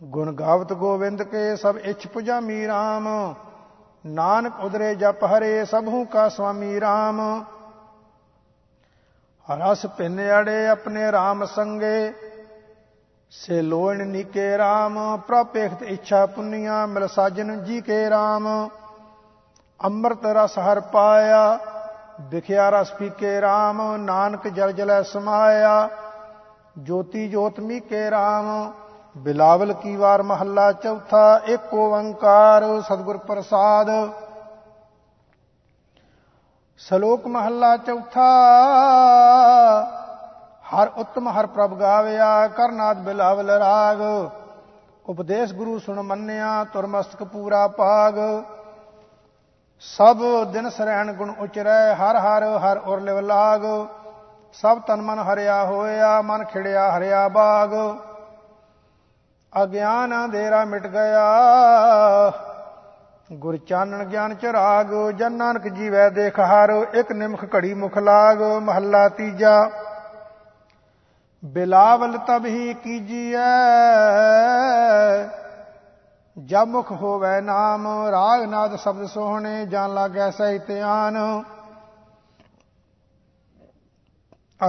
ਗੁਣ 0.00 0.32
ਗਾਵਤ 0.32 0.72
ਗੋਵਿੰਦ 0.72 1.22
ਕੇ 1.22 1.54
ਸਭ 1.56 1.78
ਇਛ 1.84 2.06
ਪੁਜਾਮੀ 2.06 2.66
RAM 2.66 3.08
ਨਾਨਕ 4.04 4.60
ਉਦਰੇ 4.60 4.94
ਜਪ 4.94 5.24
ਹਰੇ, 5.24 5.64
ਸਭੂ 5.64 6.04
ਕਾ 6.04 6.28
ਸੁਆਮੀ 6.28 6.78
RAM 6.78 7.20
ਰਸ 9.48 9.86
ਪਿੰਨ 9.86 10.20
ਅੜੇ 10.40 10.66
ਆਪਣੇ 10.68 11.10
RAM 11.10 11.44
ਸੰਗੇ, 11.46 12.12
ਸੇ 13.32 13.60
ਲੋਣ 13.62 14.04
ਨੀਕੇ 14.06 14.56
RAM 14.56 14.98
ਪ੍ਰਪੇਖਤ 15.18 15.82
ਇੱਛਾ 15.82 16.24
ਪੁੰਨੀਆਂ 16.26 16.86
ਮਿਲ 16.86 17.06
ਸਾਜਨ 17.08 17.62
ਜੀ 17.64 17.80
ਕੇ 17.80 18.06
RAM 18.08 18.48
ਅੰਮ੍ਰਿਤ 19.80 20.26
ਰਸ 20.26 20.58
ਹਰ 20.58 20.80
ਪਾਇਆ, 20.92 21.58
ਵਿਖਿਆ 22.20 22.68
ਰਸ 22.70 22.92
ਪੀਕੇ 22.92 23.38
RAM 23.40 23.82
ਨਾਨਕ 23.98 24.48
ਜਲ 24.48 24.72
ਜਲੈ 24.72 25.02
ਸਮਾਇਆ, 25.02 25.88
ਜੋਤੀ 26.78 27.28
ਜੋਤ 27.28 27.60
ਮੀਕੇ 27.60 28.08
RAM 28.08 28.70
ਬਿਲਾਵਲ 29.14 29.72
ਕੀ 29.72 29.94
ਵਾਰ 29.96 30.22
ਮਹੱਲਾ 30.22 30.70
ਚੌਥਾ 30.72 31.40
ਏਕ 31.48 31.72
ਓੰਕਾਰ 31.74 32.64
ਸਤਿਗੁਰ 32.80 33.16
ਪ੍ਰਸਾਦ। 33.18 33.88
ਸ਼ਲੋਕ 36.80 37.26
ਮਹੱਲਾ 37.26 37.76
ਚੌਥਾ, 37.76 38.28
ਹਰ 40.72 40.90
ਉਤਮ 40.96 41.28
ਹਰ 41.28 41.46
ਪ੍ਰਭ 41.46 41.74
ਗਾਵਿਆ 41.80 42.46
ਕਰਨਾਦ 42.48 42.98
ਬਿਲਾਵਲ 42.98 43.50
ਰਾਗ। 43.50 44.00
ਉਪਦੇਸ਼ 45.06 45.54
ਗੁਰੂ 45.54 45.78
ਸੁਣ 45.78 46.00
ਮੰਨਿਆ, 46.02 46.64
ਤੁਰ 46.64 46.86
ਮਸਤਕ 46.86 47.22
ਪੂਰਾ 47.24 47.66
ਪਾਗ 47.68 48.18
ਸਭ 49.82 50.22
ਦਿਨ 50.52 50.68
ਸਰੈਣ 50.70 51.12
ਗੁਣ 51.12 51.30
ਉਚਰੈ, 51.30 51.94
ਹਰ 51.94 52.16
ਹਰ 52.16 52.44
ਹਰ 52.58 52.78
ਉਰ 52.78 53.00
ਲਿਵ 53.00 53.20
ਲਾਗ। 53.20 53.64
ਸਭ 54.54 54.78
ਤਨ 54.78 55.02
ਮਨ 55.02 55.18
ਹਰਿਆ 55.18 55.64
ਹੋਇਆ, 55.64 56.20
ਮਨ 56.22 56.44
ਖਿੜਿਆ 56.44 56.90
ਹਰਿਆ 56.90 57.26
ਬਾਗ। 57.28 57.74
ਅਗਿਆਨ 59.52 60.14
ਅੰਧੇਰਾ 60.14 60.64
ਮਿਟ 60.64 60.86
ਗਿਆ। 60.86 61.22
ਗੁਰ 63.30 63.56
ਚਾਨਣ 63.58 64.04
ਗਿਆਨ 64.04 64.34
ਚ 64.34 64.46
ਰਾਗ, 64.46 64.94
ਜਨ 65.10 65.32
ਨਾਨਕ 65.32 65.68
ਜੀਵੈ 65.68 66.08
ਦੇਖ 66.10 66.38
ਹਰ, 66.40 66.70
ਇੱਕ 66.94 67.12
ਨਿਮਖ 67.12 67.44
ਘੜੀ 67.54 67.74
ਮੁਖ 67.74 67.98
ਲਾਗ, 67.98 68.42
ਮਹੱਲਾ 68.62 69.08
ਤੀਜਾ। 69.08 69.70
ਬਿਲਾਵਲ 71.42 72.16
ਤਬ 72.18 72.46
ਹੀ 72.46 72.74
ਕੀਜੀਐ, 72.74 73.38
ਜਬ 76.36 76.68
ਮੁਖ 76.68 76.90
ਹੋਵੇ 76.92 77.40
ਨਾਮ, 77.40 77.86
ਰਾਗ 78.10 78.42
ਨਾਦ 78.44 78.76
ਸ਼ਬਦ 78.76 79.06
ਸੋਹਣੇ 79.06 79.64
ਜਾਣ 79.66 79.94
ਲਾਗੈ 79.94 80.30
ਸਹਿ 80.30 80.58
ਧਿਆਨ। 80.58 81.16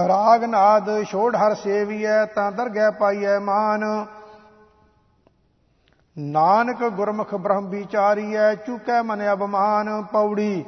ਰਾਗ 0.08 0.44
ਨਾਦ 0.44 0.90
ਛੋੜ 1.02 1.34
ਹਰ 1.36 1.54
ਸੇਵੀਐ, 1.54 2.24
ਤਾਂ 2.26 2.50
ਦਰਗਹਿ 2.52 2.90
ਪਾਈਐ 2.90 3.38
ਮਾਨ। 3.38 3.84
ਨਾਨਕ 6.18 6.84
ਗੁਰਮੁਖ 6.88 7.34
ਬ੍ਰਹਮ 7.34 7.66
ਵਿਚਾਰੀਐ, 7.66 8.54
ਚੁਕੈ 8.54 9.02
ਮਨ 9.02 9.32
ਅਬਮਾਨ 9.32 10.02
ਪੌੜੀ। 10.02 10.64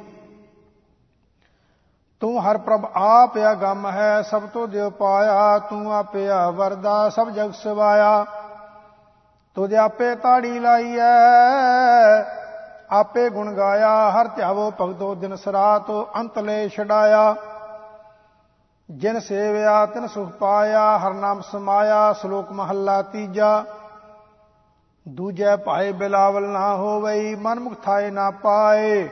ਤੂੰ 2.19 2.39
ਹਰ 2.41 2.57
ਪ੍ਰਭ 2.57 2.85
ਆਪ 2.95 3.37
ਅਗੰਮ 3.37 3.87
ਹੈ, 3.87 4.21
ਸਭ 4.21 4.41
ਤੋਂ 4.41 4.67
ਦਿਵ 4.67 4.89
ਪਾਇਆ, 4.89 5.59
ਤੂੰ 5.59 5.93
ਆਪਿਆ 5.95 6.49
ਵਰਦਾ 6.49 7.09
ਸਭ 7.09 7.29
ਜਗ 7.29 7.51
ਸਵਾਇਆ। 7.51 8.25
ਤੁਧ 9.55 9.73
ਆਪੇ 9.73 10.15
ਤਾੜੀ 10.15 10.59
ਲਾਈਐ, 10.59 11.11
ਆਪੇ 12.91 13.29
ਗੁਣ 13.29 13.53
ਗਾਇਆ, 13.53 14.11
ਹਰ 14.11 14.27
ਧਿਆਵੋ 14.27 14.71
ਭਗਤੋ 14.81 15.15
ਦਿਨ 15.15 15.35
ਸਰਾਤ 15.35 15.91
ਅੰਤ 16.15 16.39
ਲੈ 16.39 16.67
ਛਡਾਇਆ। 16.67 17.35
ਜਿਨ 18.91 19.19
ਸੇਵਿਆ, 19.19 19.85
ਤਿਨ 19.85 20.07
ਸੁਖ 20.07 20.29
ਪਾਇਆ, 20.29 20.97
ਹਰ 20.97 21.13
ਨਾਮ 21.13 21.41
ਸਮਾਇਆ, 21.41 22.13
ਸ਼ਲੋਕ 22.13 22.51
ਮਹੱਲਾ 22.51 23.01
ਤੀਜਾ। 23.01 23.65
ਦੂਜੈ 25.05 25.55
ਭਾਏ 25.55 25.91
ਬਿਲਾਵਲ 25.91 26.43
ਨਾ 26.43 26.75
ਹੋਵਈ 26.75 27.35
ਮਨ 27.35 27.59
ਮੁਖ 27.59 27.73
ਥਾਏ 27.83 28.09
ਨਾ 28.11 28.29
ਪਾਏ। 28.31 29.07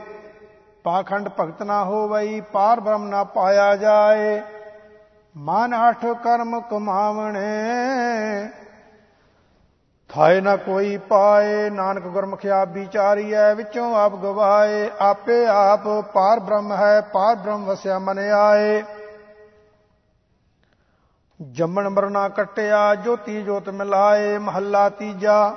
ਪਾਖੰਡ 0.84 1.30
ਭਗਤ 1.40 1.62
ਨਾ 1.64 1.84
ਹੋਵਈ, 1.84 2.40
ਪਾਰ 2.42 2.80
ਬ੍ਰਹਮ 2.80 3.08
ਨਾ 3.08 3.24
ਪਾਇਆ 3.24 3.76
ਜਾਏ। 3.76 4.42
ਮਨ 5.36 5.74
ਹਠ 5.74 6.06
ਕਰਮ 6.24 6.60
ਕਮਾਵਣੇ, 6.62 8.50
ਥਾਏ 10.10 10.42
ਨਾ 10.42 10.56
ਕੋਈ 10.56 10.98
ਪਾਏ। 11.10 11.70
ਨਾਨਕ 11.70 12.04
ਗੁਰਮੁਖ 12.04 12.46
ਆਪ 12.46 12.70
ਵਿਚਾਰੀਐ 12.70 13.54
ਵਿੱਚੋਂ 13.54 13.94
ਆਪ 13.96 14.16
ਗਵਾਏ। 14.16 14.90
ਆਪੇ 15.02 15.46
ਆਪ 15.48 15.88
ਪਾਰ 16.14 16.40
ਬ੍ਰਹਮ 16.40 16.74
ਹੈ, 16.74 17.02
ਪਾਰ 17.14 17.36
ਬ੍ਰਹਮ 17.36 17.66
ਵਸਿਆ 17.66 18.00
ਮਨ 18.00 18.20
ਆਏ। 18.20 18.84
ਜੰਮਣ 21.40 21.90
ਮਰਨਾ 21.90 22.28
ਕਟਿਆ, 22.30 22.94
ਜੋਤੀ 22.96 23.42
ਜੋਤ 23.44 23.70
ਮਿਲਾਏ, 23.70 24.38
ਮਹੱਲਾ 24.38 24.88
ਤੀਜਾ। 24.90 25.54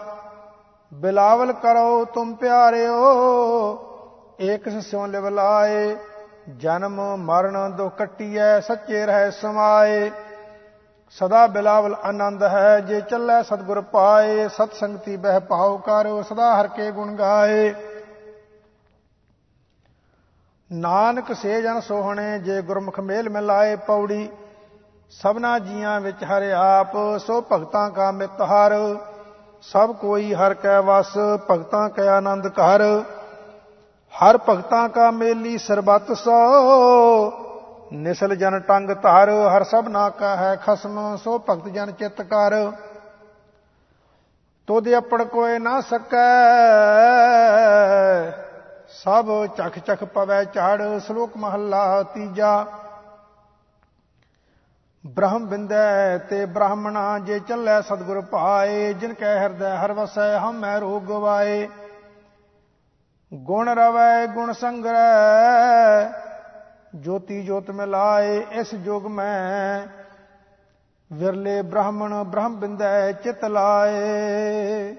ਬਿਲਾਵਲ 0.95 1.53
ਕਰੋ 1.53 2.05
ਤੁਮ 2.05 2.35
ਪਿਆਰਿਓ, 2.35 2.99
ਏਕ 4.41 4.69
ਸਿਉ 4.81 5.07
ਲਿਵ 5.07 5.29
ਲਾਏ, 5.29 5.97
ਜਨਮ 6.57 7.17
ਮਰਨ 7.17 7.73
ਦੁਖ 7.73 7.97
ਕਟਿਐ, 7.97 8.61
ਸੱਚੇ 8.61 9.07
ਰਹਿ 9.07 9.31
ਸਮਾਏ। 9.31 10.11
ਸਦਾ 11.11 11.47
ਬਿਲਾਵਲ 11.47 11.95
ਆਨੰਦ 11.95 12.43
ਹੈ, 12.43 12.81
ਜੇ 12.81 13.01
ਚੱਲੇ 13.01 13.43
ਸਤਗੁਰ 13.43 13.81
ਪਾਏ, 13.81 14.49
ਸਤ 14.49 14.73
ਸੰਗਤੀ 14.73 15.17
ਬਹਿ 15.17 15.41
ਪਾਉ 15.41 15.77
ਕਰ, 15.79 16.23
ਸਦਾ 16.23 16.61
ਹਰ 16.61 16.69
ਕੇ 16.69 16.91
ਗੁਣ 16.91 17.15
ਗਾਏ। 17.15 17.75
ਨਾਨਕ 20.73 21.33
ਸੇ 21.33 21.63
ਜਨ 21.63 21.81
ਸੋਹਣੇ, 21.81 22.39
ਜੇ 22.39 22.63
ਗੁਰਮੁਖ 22.63 23.01
ਮੇਲ 23.01 23.29
ਮਿਲਾਏ 23.29 23.77
ਪੌੜੀ, 23.77 24.29
ਸਭਨਾ 25.11 25.59
ਜੀਆਂ 25.59 26.01
ਵਿੱਚ 26.01 26.25
ਹਰਿ 26.25 26.53
ਆਪ, 26.53 27.19
ਸੋ 27.19 27.45
ਭਗਤਾਂ 27.53 27.91
ਕਾ 27.91 28.11
ਮਿਤ 28.11 28.41
ਹਰ। 28.43 28.75
ਸਭ 29.63 29.95
ਕੋਈ 29.97 30.35
ਹਰ 30.35 30.55
ਕੈ 30.55 30.79
ਵਸ, 30.81 31.17
ਭਗਤਾਂ 31.51 31.89
ਕੈ 31.89 32.07
ਆਨੰਦ 32.09 32.47
ਘਰ। 32.49 32.83
ਹਰ 34.13 34.39
ਭਗਤਾਂ 34.49 34.89
ਕਾ 34.89 35.11
ਮੇਲੀ 35.11 35.57
ਸਰਬਤ 35.59 36.13
ਸੋ। 36.17 36.33
ਨਿਸਲ 37.93 38.35
ਜਨ 38.37 38.59
ਟੰਗ 38.61 38.91
ਧਰ, 38.93 39.31
ਹਰ 39.49 39.65
ਸਭ 39.65 39.89
ਨਾ 39.89 40.09
ਕਾ 40.11 40.35
ਹੈ 40.37 40.55
ਖਸਮ, 40.57 41.17
ਸੋ 41.17 41.39
ਭਗਤ 41.49 41.69
ਜਨ 41.69 41.93
ਚਿਤ 41.93 42.23
ਕਰ। 42.23 42.55
ਤੋਦੇ 44.69 44.95
ਆਪਣ 44.95 45.25
ਕੋਏ 45.25 45.59
ਨਾ 45.59 45.81
ਸਕੈ, 45.81 46.31
ਸਭ 48.95 49.27
ਚਖ 49.47 49.79
ਚਖ 49.79 50.05
ਪਵੈ 50.05 50.43
ਝਾੜ, 50.45 50.83
ਸ਼ਲੋਕ 50.99 51.37
ਮਹੱਲਾ 51.37 52.03
ਤੀਜਾ। 52.15 52.67
ਬ੍ਰਹਮ 55.07 55.47
ਬਿੰਦੈ 55.47 56.19
ਤੇ 56.19 56.47
ਬ੍ਰਾਹਮਣਾ 56.47 57.19
ਜੇ 57.19 57.39
ਚੱਲੈ 57.39 57.81
ਸਤਗੁਰ 57.81 58.21
ਭਾਏ, 58.21 58.93
ਜਿਨ 58.93 59.15
ਕੈ 59.15 59.39
ਹਿਰਦੈ 59.39 59.77
ਹਰ 59.77 59.93
ਵਸੈ, 59.93 60.39
ਹਮੈ 60.39 60.79
ਰੋਗ 60.81 61.03
ਗਵਾਏ 61.03 61.69
ਗੁਣ 63.35 63.69
ਰਵੈ, 63.69 64.27
ਗੁਣ 64.27 64.53
ਸੰਗਰੈ, 64.53 66.13
ਜੋਤੀ 66.95 67.43
ਜੋਤ 67.43 67.71
ਮਿਲਾਏ, 67.71 68.47
ਇਸ 68.53 68.75
ਜੁਗ 68.75 69.07
ਮੈਂ 69.07 69.87
ਵਿਰਲੇ 71.13 71.63
ਬ੍ਰਾਹਮਣ, 71.63 72.25
ਬ੍ਰਹਮ 72.25 72.57
ਬਿੰਦੈ 72.57 73.13
ਚਿਤ 73.13 73.45
ਲਾਏ। 73.45 74.97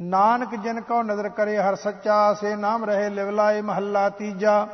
ਨਾਨਕ 0.00 0.54
ਜਿਨ 0.54 0.80
ਕੋ 0.80 1.02
ਨਜ਼ਰ 1.02 1.28
ਕਰੇ 1.28 1.58
ਹਰ 1.58 1.74
ਸੱਚਾ, 1.74 2.34
ਸੇ 2.34 2.56
ਨਾਮ 2.56 2.84
ਰਹੇ 2.84 3.08
ਲਿਵ 3.10 3.30
ਲਾਏ 3.30 3.60
ਮਹੱਲਾ 3.60 4.08
ਤੀਜਾ। 4.08 4.66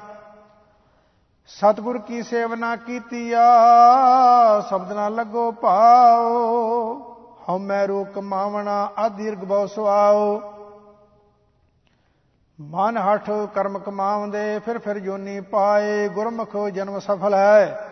ਸਤਿਗੁਰ 1.47 1.99
ਕੀ 1.99 2.23
ਸੇਵਨਾ 2.23 2.77
ਕੀਤੀਆ 2.77 3.41
ਸ਼ਬਦ 4.69 4.93
ਨਾ 4.93 5.09
ਲੱਗੋ 5.09 5.53
ਭਾਉ 5.53 6.33
ਹਉਮੈ 7.49 7.87
ਰੋਕ 7.87 8.19
ਮਾਵਣਾ 8.19 8.91
ਅਧੀਰਗ 9.07 9.39
ਬਹੁ 9.39 9.67
ਸੁਆਓ। 9.67 10.43
ਮਨ 12.61 12.99
ਹਠ 12.99 13.31
ਕਰਮ 13.55 13.79
ਕਮਾਉਂਦੇ, 13.79 14.59
ਫਿਰ 14.59 14.79
ਫਿਰ 14.79 14.99
ਜੋਨੀ 14.99 15.41
ਪਾਏ। 15.41 16.09
ਗੁਰਮੁਖ 16.09 16.57
ਜਨਮ 16.57 16.99
ਸਫਲ 16.99 17.35
ਹੈ। 17.35 17.91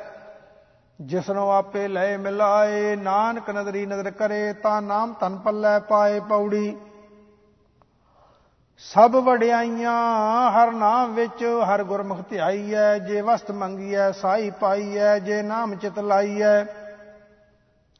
ਜਿਸਨੋ 1.01 1.51
ਆਪੇ 1.51 1.89
ਲੈ 1.89 2.19
ਮਿਲਾਏ। 2.19 2.97
ਨਾਨਕ 2.97 3.51
ਨਦਰੀ 3.51 3.87
ਨਦਰ 3.87 4.11
ਕਰੇ, 4.11 4.53
ਤਾਂ 4.53 4.83
ਨਾਮ 4.83 5.13
ਤਨ 5.13 5.39
ਪੱਲੇ 5.39 5.81
ਪਾਏ 5.81 6.21
ਪੌੜੀ। 6.21 6.79
ਸਭ 8.83 9.17
ਵਡਿਆਈਆਂ, 9.17 10.51
ਹਰ 10.51 10.71
ਨਾਮ 10.71 11.13
ਵਿੱਚ 11.15 11.45
ਹਰ 11.65 11.83
ਗੁਰਮੁਖ 11.85 12.19
ਧਿਆਈ 12.31 12.75
ਐ 12.75 12.99
ਜੇ 12.99 13.21
ਵਸਤ 13.21 13.51
ਮੰਗੀ 13.51 13.95
ਐ 13.95 14.11
ਸਾਈ 14.13 14.51
ਪਾਈ 14.51 14.97
ਐ 14.99 15.19
ਜੇ 15.19 15.43
ਨਾਮ 15.43 15.75
ਚਿਤ 15.77 15.99
ਲਾਈ 15.99 16.43
ਐ 16.43 16.63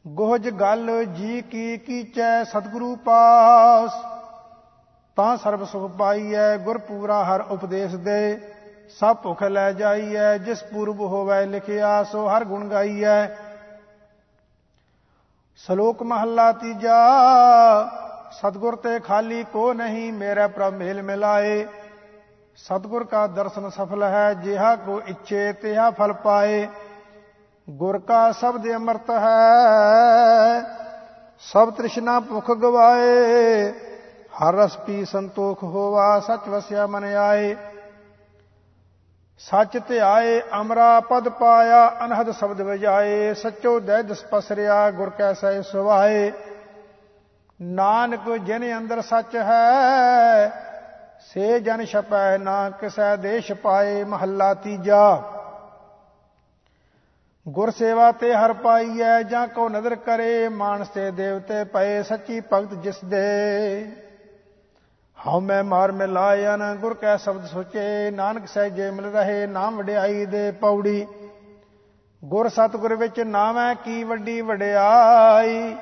ਗੋਜ 0.05 0.49
ਗੱਲ 0.49 0.91
ਜੀ 1.05 1.41
ਕੀ 1.41 1.77
ਕੀਚੈ, 1.77 2.43
ਸਤਿਗੁਰੂ 2.43 2.95
ਪਾਸ, 2.95 3.91
ਤਾਂ 5.17 5.37
ਸਰਬ 5.37 5.63
ਸੁਖ 5.65 5.91
ਪਾਈਐ 5.91 6.57
ਗੁਰ 6.57 6.77
ਪੂਰਾ 6.77 7.23
ਹਰ 7.23 7.41
ਉਪਦੇਸ਼ 7.41 7.95
ਦੇ। 7.95 8.37
ਸਭ 8.99 9.15
ਭੁਖ 9.15 9.43
ਲੈ 9.43 9.71
ਜਾਈਐ, 9.71 10.37
ਜਿਸ 10.37 10.63
ਪੂਰਬ 10.63 10.99
ਹੋਵੇ 11.01 11.45
ਲਿਖਿਆ, 11.45 12.03
ਸੋ 12.03 12.27
ਹਰ 12.27 12.45
ਗੁਣ 12.45 12.67
ਗਾਈਐ। 12.69 13.25
ਸ਼ਲੋਕ 15.59 16.03
ਮਹੱਲਾ 16.03 16.51
ਤੀਜਾ 16.51 16.97
ਸਤਗੁਰ 18.33 18.75
ਤੇ 18.75 18.99
ਖਾਲੀ 18.99 19.43
ਕੋ 19.43 19.71
ਨਹੀਂ 19.73 20.11
ਮੇਰੇ 20.13 20.47
ਪ੍ਰਭ 20.47 20.73
ਮੇਲ 20.73 21.01
ਮਿਲਾਏ। 21.01 21.65
ਸਤਗੁਰ 22.57 23.03
ਕਾ 23.03 23.25
ਦਰਸ਼ਨ 23.27 23.69
ਸਫਲ 23.69 24.03
ਹੈ, 24.03 24.33
ਜਿਹਾ 24.33 24.75
ਕੋ 24.75 25.01
ਇੱਛੇ 25.07 25.51
ਤਿਹਾ 25.53 25.89
ਫਲ 25.91 26.13
ਪਾਏ। 26.13 26.67
ਗੁਰ 27.67 27.97
ਕਾ 27.99 28.31
ਸ਼ਬਦ 28.31 28.67
ਅਮਰਤ 28.75 29.09
ਹੈ, 29.09 30.61
ਸਭ 31.43 31.71
ਤ੍ਰਿਸ਼ਨਾ 31.71 32.19
ਭੁਖ 32.19 32.51
ਗਵਾਏ। 32.53 33.71
ਹਰ 34.33 34.55
ਰਸ 34.55 34.77
ਪੀ 34.77 35.03
ਸੰਤੋਖ 35.05 35.63
ਹੋਵਾ, 35.63 36.19
ਸਚ 36.19 36.47
ਵਸਿਆ 36.49 36.87
ਮਨ 36.87 37.03
ਆਏ। 37.03 37.55
ਸੱਚ 39.41 39.77
ਧਿਆਏ 39.87 40.41
ਅਮਰਾ 40.61 40.99
ਪਦ 40.99 41.29
ਪਾਇਆ, 41.29 41.87
ਅਨਹਦ 42.05 42.31
ਸ਼ਬਦ 42.31 42.61
ਵਜਾਏ। 42.61 43.33
ਸਚੋ 43.33 43.79
ਦੈ 43.79 44.01
ਦਸ 44.01 44.23
ਪਸਰਿਆ, 44.25 44.89
ਗੁਰ 44.91 45.09
ਕੈ 45.09 45.33
ਸਹਿ 45.33 45.61
ਸੁਭਾਏ। 45.63 46.31
ਨਾਨਕ 47.63 48.37
ਜਿਨ 48.37 48.77
ਅੰਦਰ 48.77 49.01
ਸੱਚ 49.01 49.35
ਹੈ, 49.35 50.49
ਸੇ 51.19 51.59
ਜਨ 51.59 51.85
ਛਪੈ 51.85 52.37
ਨਾ 52.37 52.69
ਕਿਸੈ 52.69 53.15
ਦੇਸ਼ 53.15 53.51
ਪਾਏ, 53.51 54.03
ਮਹੱਲਾ 54.03 54.53
ਤੀਜਾ। 54.53 55.23
ਗੁਰ 57.47 57.71
ਸੇਵਾ 57.71 58.11
ਤੇ 58.11 58.33
ਹਰ 58.33 58.53
ਪਾਈਐ, 58.53 59.21
ਜਾਂ 59.21 59.47
ਕੋ 59.47 59.69
ਨਦਰ 59.69 59.95
ਕਰੇ, 59.95 60.49
ਮਾਨਸ 60.49 60.87
ਤੇ 60.87 61.11
ਦੇਵਤੇ 61.11 61.63
ਪਏ, 61.63 62.03
ਸੱਚੀ 62.03 62.41
ਭਗਤ 62.53 62.73
ਜਿਸ 62.73 62.95
ਦੇ। 63.05 63.91
ਹਉ 65.27 65.39
ਮੈਂ 65.39 65.63
ਮਾਰ 65.63 65.91
ਮਿਲਾਇਨ 65.91 66.75
ਗੁਰ 66.75 66.93
ਕੈ 66.93 67.17
ਸ਼ਬਦ 67.17 67.45
ਸੋਚੇ, 67.45 68.11
ਨਾਨਕ 68.11 68.47
ਸਹਿਜੇ 68.47 68.91
ਮਿਲ 68.91 69.05
ਰਹੇ, 69.05 69.47
ਨਾਮ 69.47 69.77
ਵਡਿਆਈ 69.77 70.25
ਦੇ 70.25 70.51
ਪੌੜੀ। 70.51 71.07
ਗੁਰ 72.25 72.49
ਸਤਗੁਰ 72.49 72.95
ਵਿੱਚ 72.95 73.19
ਨਾਮੈ 73.19 73.73
ਕੀ 73.73 74.03
ਵੱਡੀ 74.03 74.41
ਵਡਿਆਈ। 74.41 75.75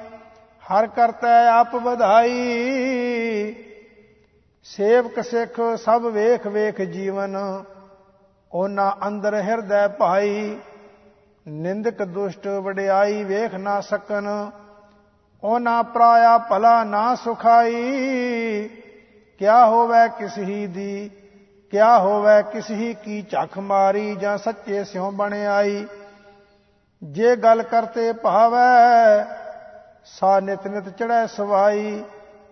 ਹਰ 0.71 0.87
ਕਰਤਾ 0.87 1.29
ਆਪ 1.51 1.75
ਵਧਾਈ। 1.75 2.31
ਸੇਵਕ 4.63 5.19
ਸਿੱਖ 5.21 5.59
ਸਭ 5.77 6.05
ਵੇਖ 6.05 6.47
ਵੇਖ 6.47 6.81
ਜੀਵਨ, 6.81 7.63
ਉਹਨਾਂ 8.51 8.91
ਅੰਦਰ 9.07 9.35
ਹਿਰਦੈ 9.41 9.87
ਭਾਈ। 9.87 10.57
ਨਿੰਦਕ 11.47 12.03
ਦੁਸ਼ਟ 12.03 12.47
ਵਡਿਆਈ 12.47 13.23
ਵੇਖ 13.23 13.55
ਨਾ 13.55 13.79
ਸਕਨ, 13.81 14.51
ਉਹਨਾਂ 15.43 15.83
ਪ੍ਰਾਇਆ 15.83 16.37
ਭਲਾ 16.37 16.83
ਨਾ 16.83 17.15
ਸੁਖਾਈ। 17.15 18.69
ਕਿਆ 19.39 19.65
ਹੋਵੇ 19.65 20.07
ਕਿਸ 20.19 20.37
ਹੀ 20.37 20.67
ਦੀ, 20.67 21.09
ਕਿਆ 21.71 21.97
ਹੋਵੇ 21.99 22.41
ਕਿਸ 22.43 22.71
ਹੀ 22.71 22.93
ਕੀ 22.93 23.21
ਝਖ 23.21 23.57
ਮਾਰੀ 23.57 24.15
ਜਾਂ 24.15 24.37
ਸੱਚੇ 24.37 24.83
ਸਿਉ 24.83 25.11
ਬਣ 25.11 25.33
ਆਈ 25.33 25.85
ਜੇ 27.03 27.35
ਗੱਲ 27.35 27.63
ਕਰਤੇ 27.63 28.11
ਭਾਵੈ 28.13 29.40
ਸਾ 30.07 30.39
ਨਿਤ 30.39 30.65
ਨਿਤ 30.67 30.87
ਚੜੈ 30.89 31.25
ਸਵਾਈ, 31.27 32.03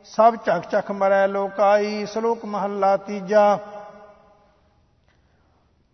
ਸਭ 0.06 0.36
ਝਕ 0.46 0.70
ਝਕ 0.72 0.92
ਮਰੈ 0.92 1.28
ਲੋਕਾਈ 1.28 2.06
ਸ਼ਲੋਕ 2.06 2.46
ਮਹੱਲਾ 2.46 2.96
ਤੀਜਾ। 2.98 3.58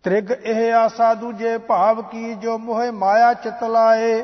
ਤ੍ਰਿਗ 0.04 0.30
ਇਹ 0.30 0.72
ਆਸਾ 0.74 1.12
ਦੂਜੇ 1.14 1.56
ਭਾਵ 1.58 2.02
ਕੀ, 2.02 2.34
ਜੋ 2.34 2.58
ਮੋਹ 2.58 2.92
ਮਾਇਆ 2.92 3.32
ਚਿਤ 3.34 3.64
ਲਾਏ, 3.64 4.22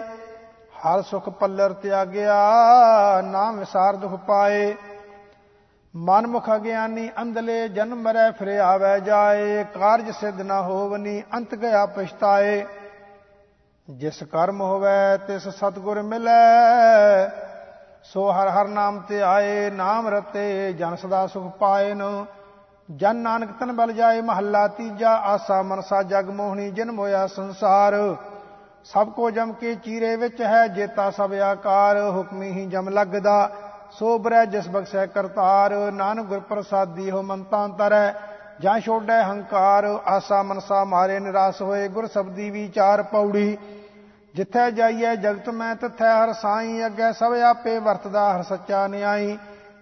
ਹਰ 0.83 1.03
ਸੁਖ 1.03 1.29
ਪੱਲਰ 1.29 1.73
ਤਿਆਗਿਆ, 1.73 2.37
ਨਾਮ 3.23 3.59
ਵਿਸਾਰ 3.59 3.97
ਦੁਖ 3.97 4.15
ਪਾਏ 4.21 4.75
ਮਨ 5.95 6.27
ਮੁਖ 6.27 6.51
ਅਗਿਆਨੀ 6.57 7.09
ਅੰਧਲੇ, 7.23 7.69
ਜਨਮ 7.69 8.03
ਮਰੈ 8.03 8.31
ਫਿਰ 8.31 8.59
ਆਵੇ 8.59 8.99
ਜਾਏ, 9.01 9.65
ਕਾਰਜ 9.65 10.11
ਸਿਧ 10.11 10.41
ਨਾ 10.41 10.61
ਹੋਵਨੀ, 10.63 11.23
ਅੰਤ 11.35 11.55
ਗਿਆ 11.55 11.85
ਪਛਤਾਏ। 11.87 12.65
ਜਿਸ 13.89 14.23
ਕਰਮ 14.23 14.61
ਹੋਵੇ 14.61 15.17
ਤਿਸ 15.27 15.49
ਸਤਗੁਰ 15.49 16.01
ਮਿਲੈ, 16.03 17.29
ਸੋ 18.03 18.31
ਹਰ 18.33 18.49
ਹਰ 18.49 18.69
ਨਾਮ 18.69 19.01
ਤੇ 19.01 19.21
ਆਏ 19.23 19.71
ਨਾਮ 19.71 20.09
ਰਤੇ, 20.09 20.73
ਜਨ 20.73 20.97
ਸਦਾ 20.97 21.27
ਸੁਖ 21.27 21.57
ਪਾਏਨ 21.59 22.03
ਜਨ 22.89 23.17
ਨਾਨਕ 23.17 23.51
ਤਨ 23.61 23.73
ਬਲ 23.73 23.93
ਜਾਏ, 23.93 24.21
ਮਹੱਲਾ 24.21 24.67
ਤੀਜਾ, 24.69 25.11
ਆਸਾ 25.11 25.61
ਮਨਸਾ 25.63 26.03
ਜਗ 26.03 26.31
ਮੋਹਣੀ, 26.31 26.71
ਜਿਨ 26.71 26.91
ਮੋਇਆ 26.91 27.27
ਸੰਸਾਰ। 27.27 27.95
ਸਭ 28.85 29.09
ਕੋ 29.09 29.31
ਜਮ 29.31 29.53
ਕੇ 29.53 29.75
ਚੀਰੇ 29.75 30.17
ਵਿੱਚ 30.17 30.43
ਹੈ, 30.43 30.67
ਜੇਤਾ 30.67 31.11
ਸਭ 31.11 31.33
ਆਕਾਰ, 31.33 32.01
ਹੁਕਮੀ 32.11 32.51
ਹੀ 32.53 32.67
ਜਮ 32.67 32.89
ਲੱਗਦਾ। 32.89 33.51
ਸੋ 33.91 34.19
ਬਰੈ 34.19 34.45
ਜਿਸ 34.45 34.69
ਬਖਸ਼ੈ 34.69 35.07
ਕਰਤਾਰ, 35.07 35.73
ਨਾਨਕ 35.93 36.27
ਗੁਰ 36.27 36.41
ਪ੍ਰਸਾਦੀ 36.41 37.11
ਹੋ 37.11 37.23
ਮੰਤਾਂ 37.23 37.69
ਤਰੈ। 37.69 38.13
ਜਾਂ 38.61 38.81
ਛੋੜੈ 38.81 39.23
ਹੰਕਾਰ, 39.23 39.85
ਆਸਾ 40.07 40.43
ਮਨਸਾ 40.43 40.85
ਮਾਰੇ 40.85 41.21
ਨਿਰਾਸ 41.21 41.63
ਹੋਏ, 41.63 41.89
ਗੁਰ 41.89 42.07
ਸਬਦੀ 42.07 42.51
ਵਿਚਾਰ 42.51 43.03
ਪੌੜੀ। 43.03 43.59
ਜਿੱਥੇ 44.35 44.71
ਜਾਈਏ 44.71 45.17
ਜਗਤ 45.17 45.49
ਮੈਂ, 45.49 45.75
ਤਥੈ 45.75 46.13
ਹਰ 46.13 46.33
ਸਾਈ, 46.33 46.87
ਅੱਗੇ 46.87 47.13
ਸਭ 47.13 47.33
ਆਪੇ 47.33 47.79
ਵਰਤਦਾ 47.79 48.37
ਹਰ 48.37 48.43
ਸੱਚਾ 48.43 48.87
ਨਿਆਈ। 48.87 49.39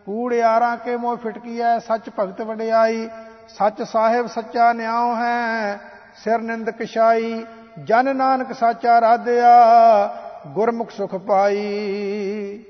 ਕੂੜਿਆਰਾਂ 0.06 0.76
ਕੇ 0.76 0.96
ਮੋਹ 0.96 1.16
ਫਿਟਕੀਐ 1.16 1.78
ਸੱਚ 1.78 2.11
ਭਗਤ 2.18 2.40
ਵਡਿਆਈ। 2.40 3.09
ਸੱਚ 3.48 3.83
ਸਾਹਿਬ 3.83 4.26
ਸੱਚਾ 4.26 4.72
ਨਿਆਉ 4.72 5.14
ਹੈ, 5.16 5.80
ਸਿਰ 6.24 6.38
ਨਿੰਦਕ 6.38 6.85
ਛਾਈ 6.85 7.44
ਜਨ 7.85 8.16
ਨਾਨਕ 8.16 8.52
ਸਾਚਾ 8.52 9.00
ਰਾਧਿਆ, 9.00 9.52
ਗੁਰਮੁਖ 10.46 10.90
ਸੁਖ 10.90 11.14
ਪਾਈ। 11.14 12.64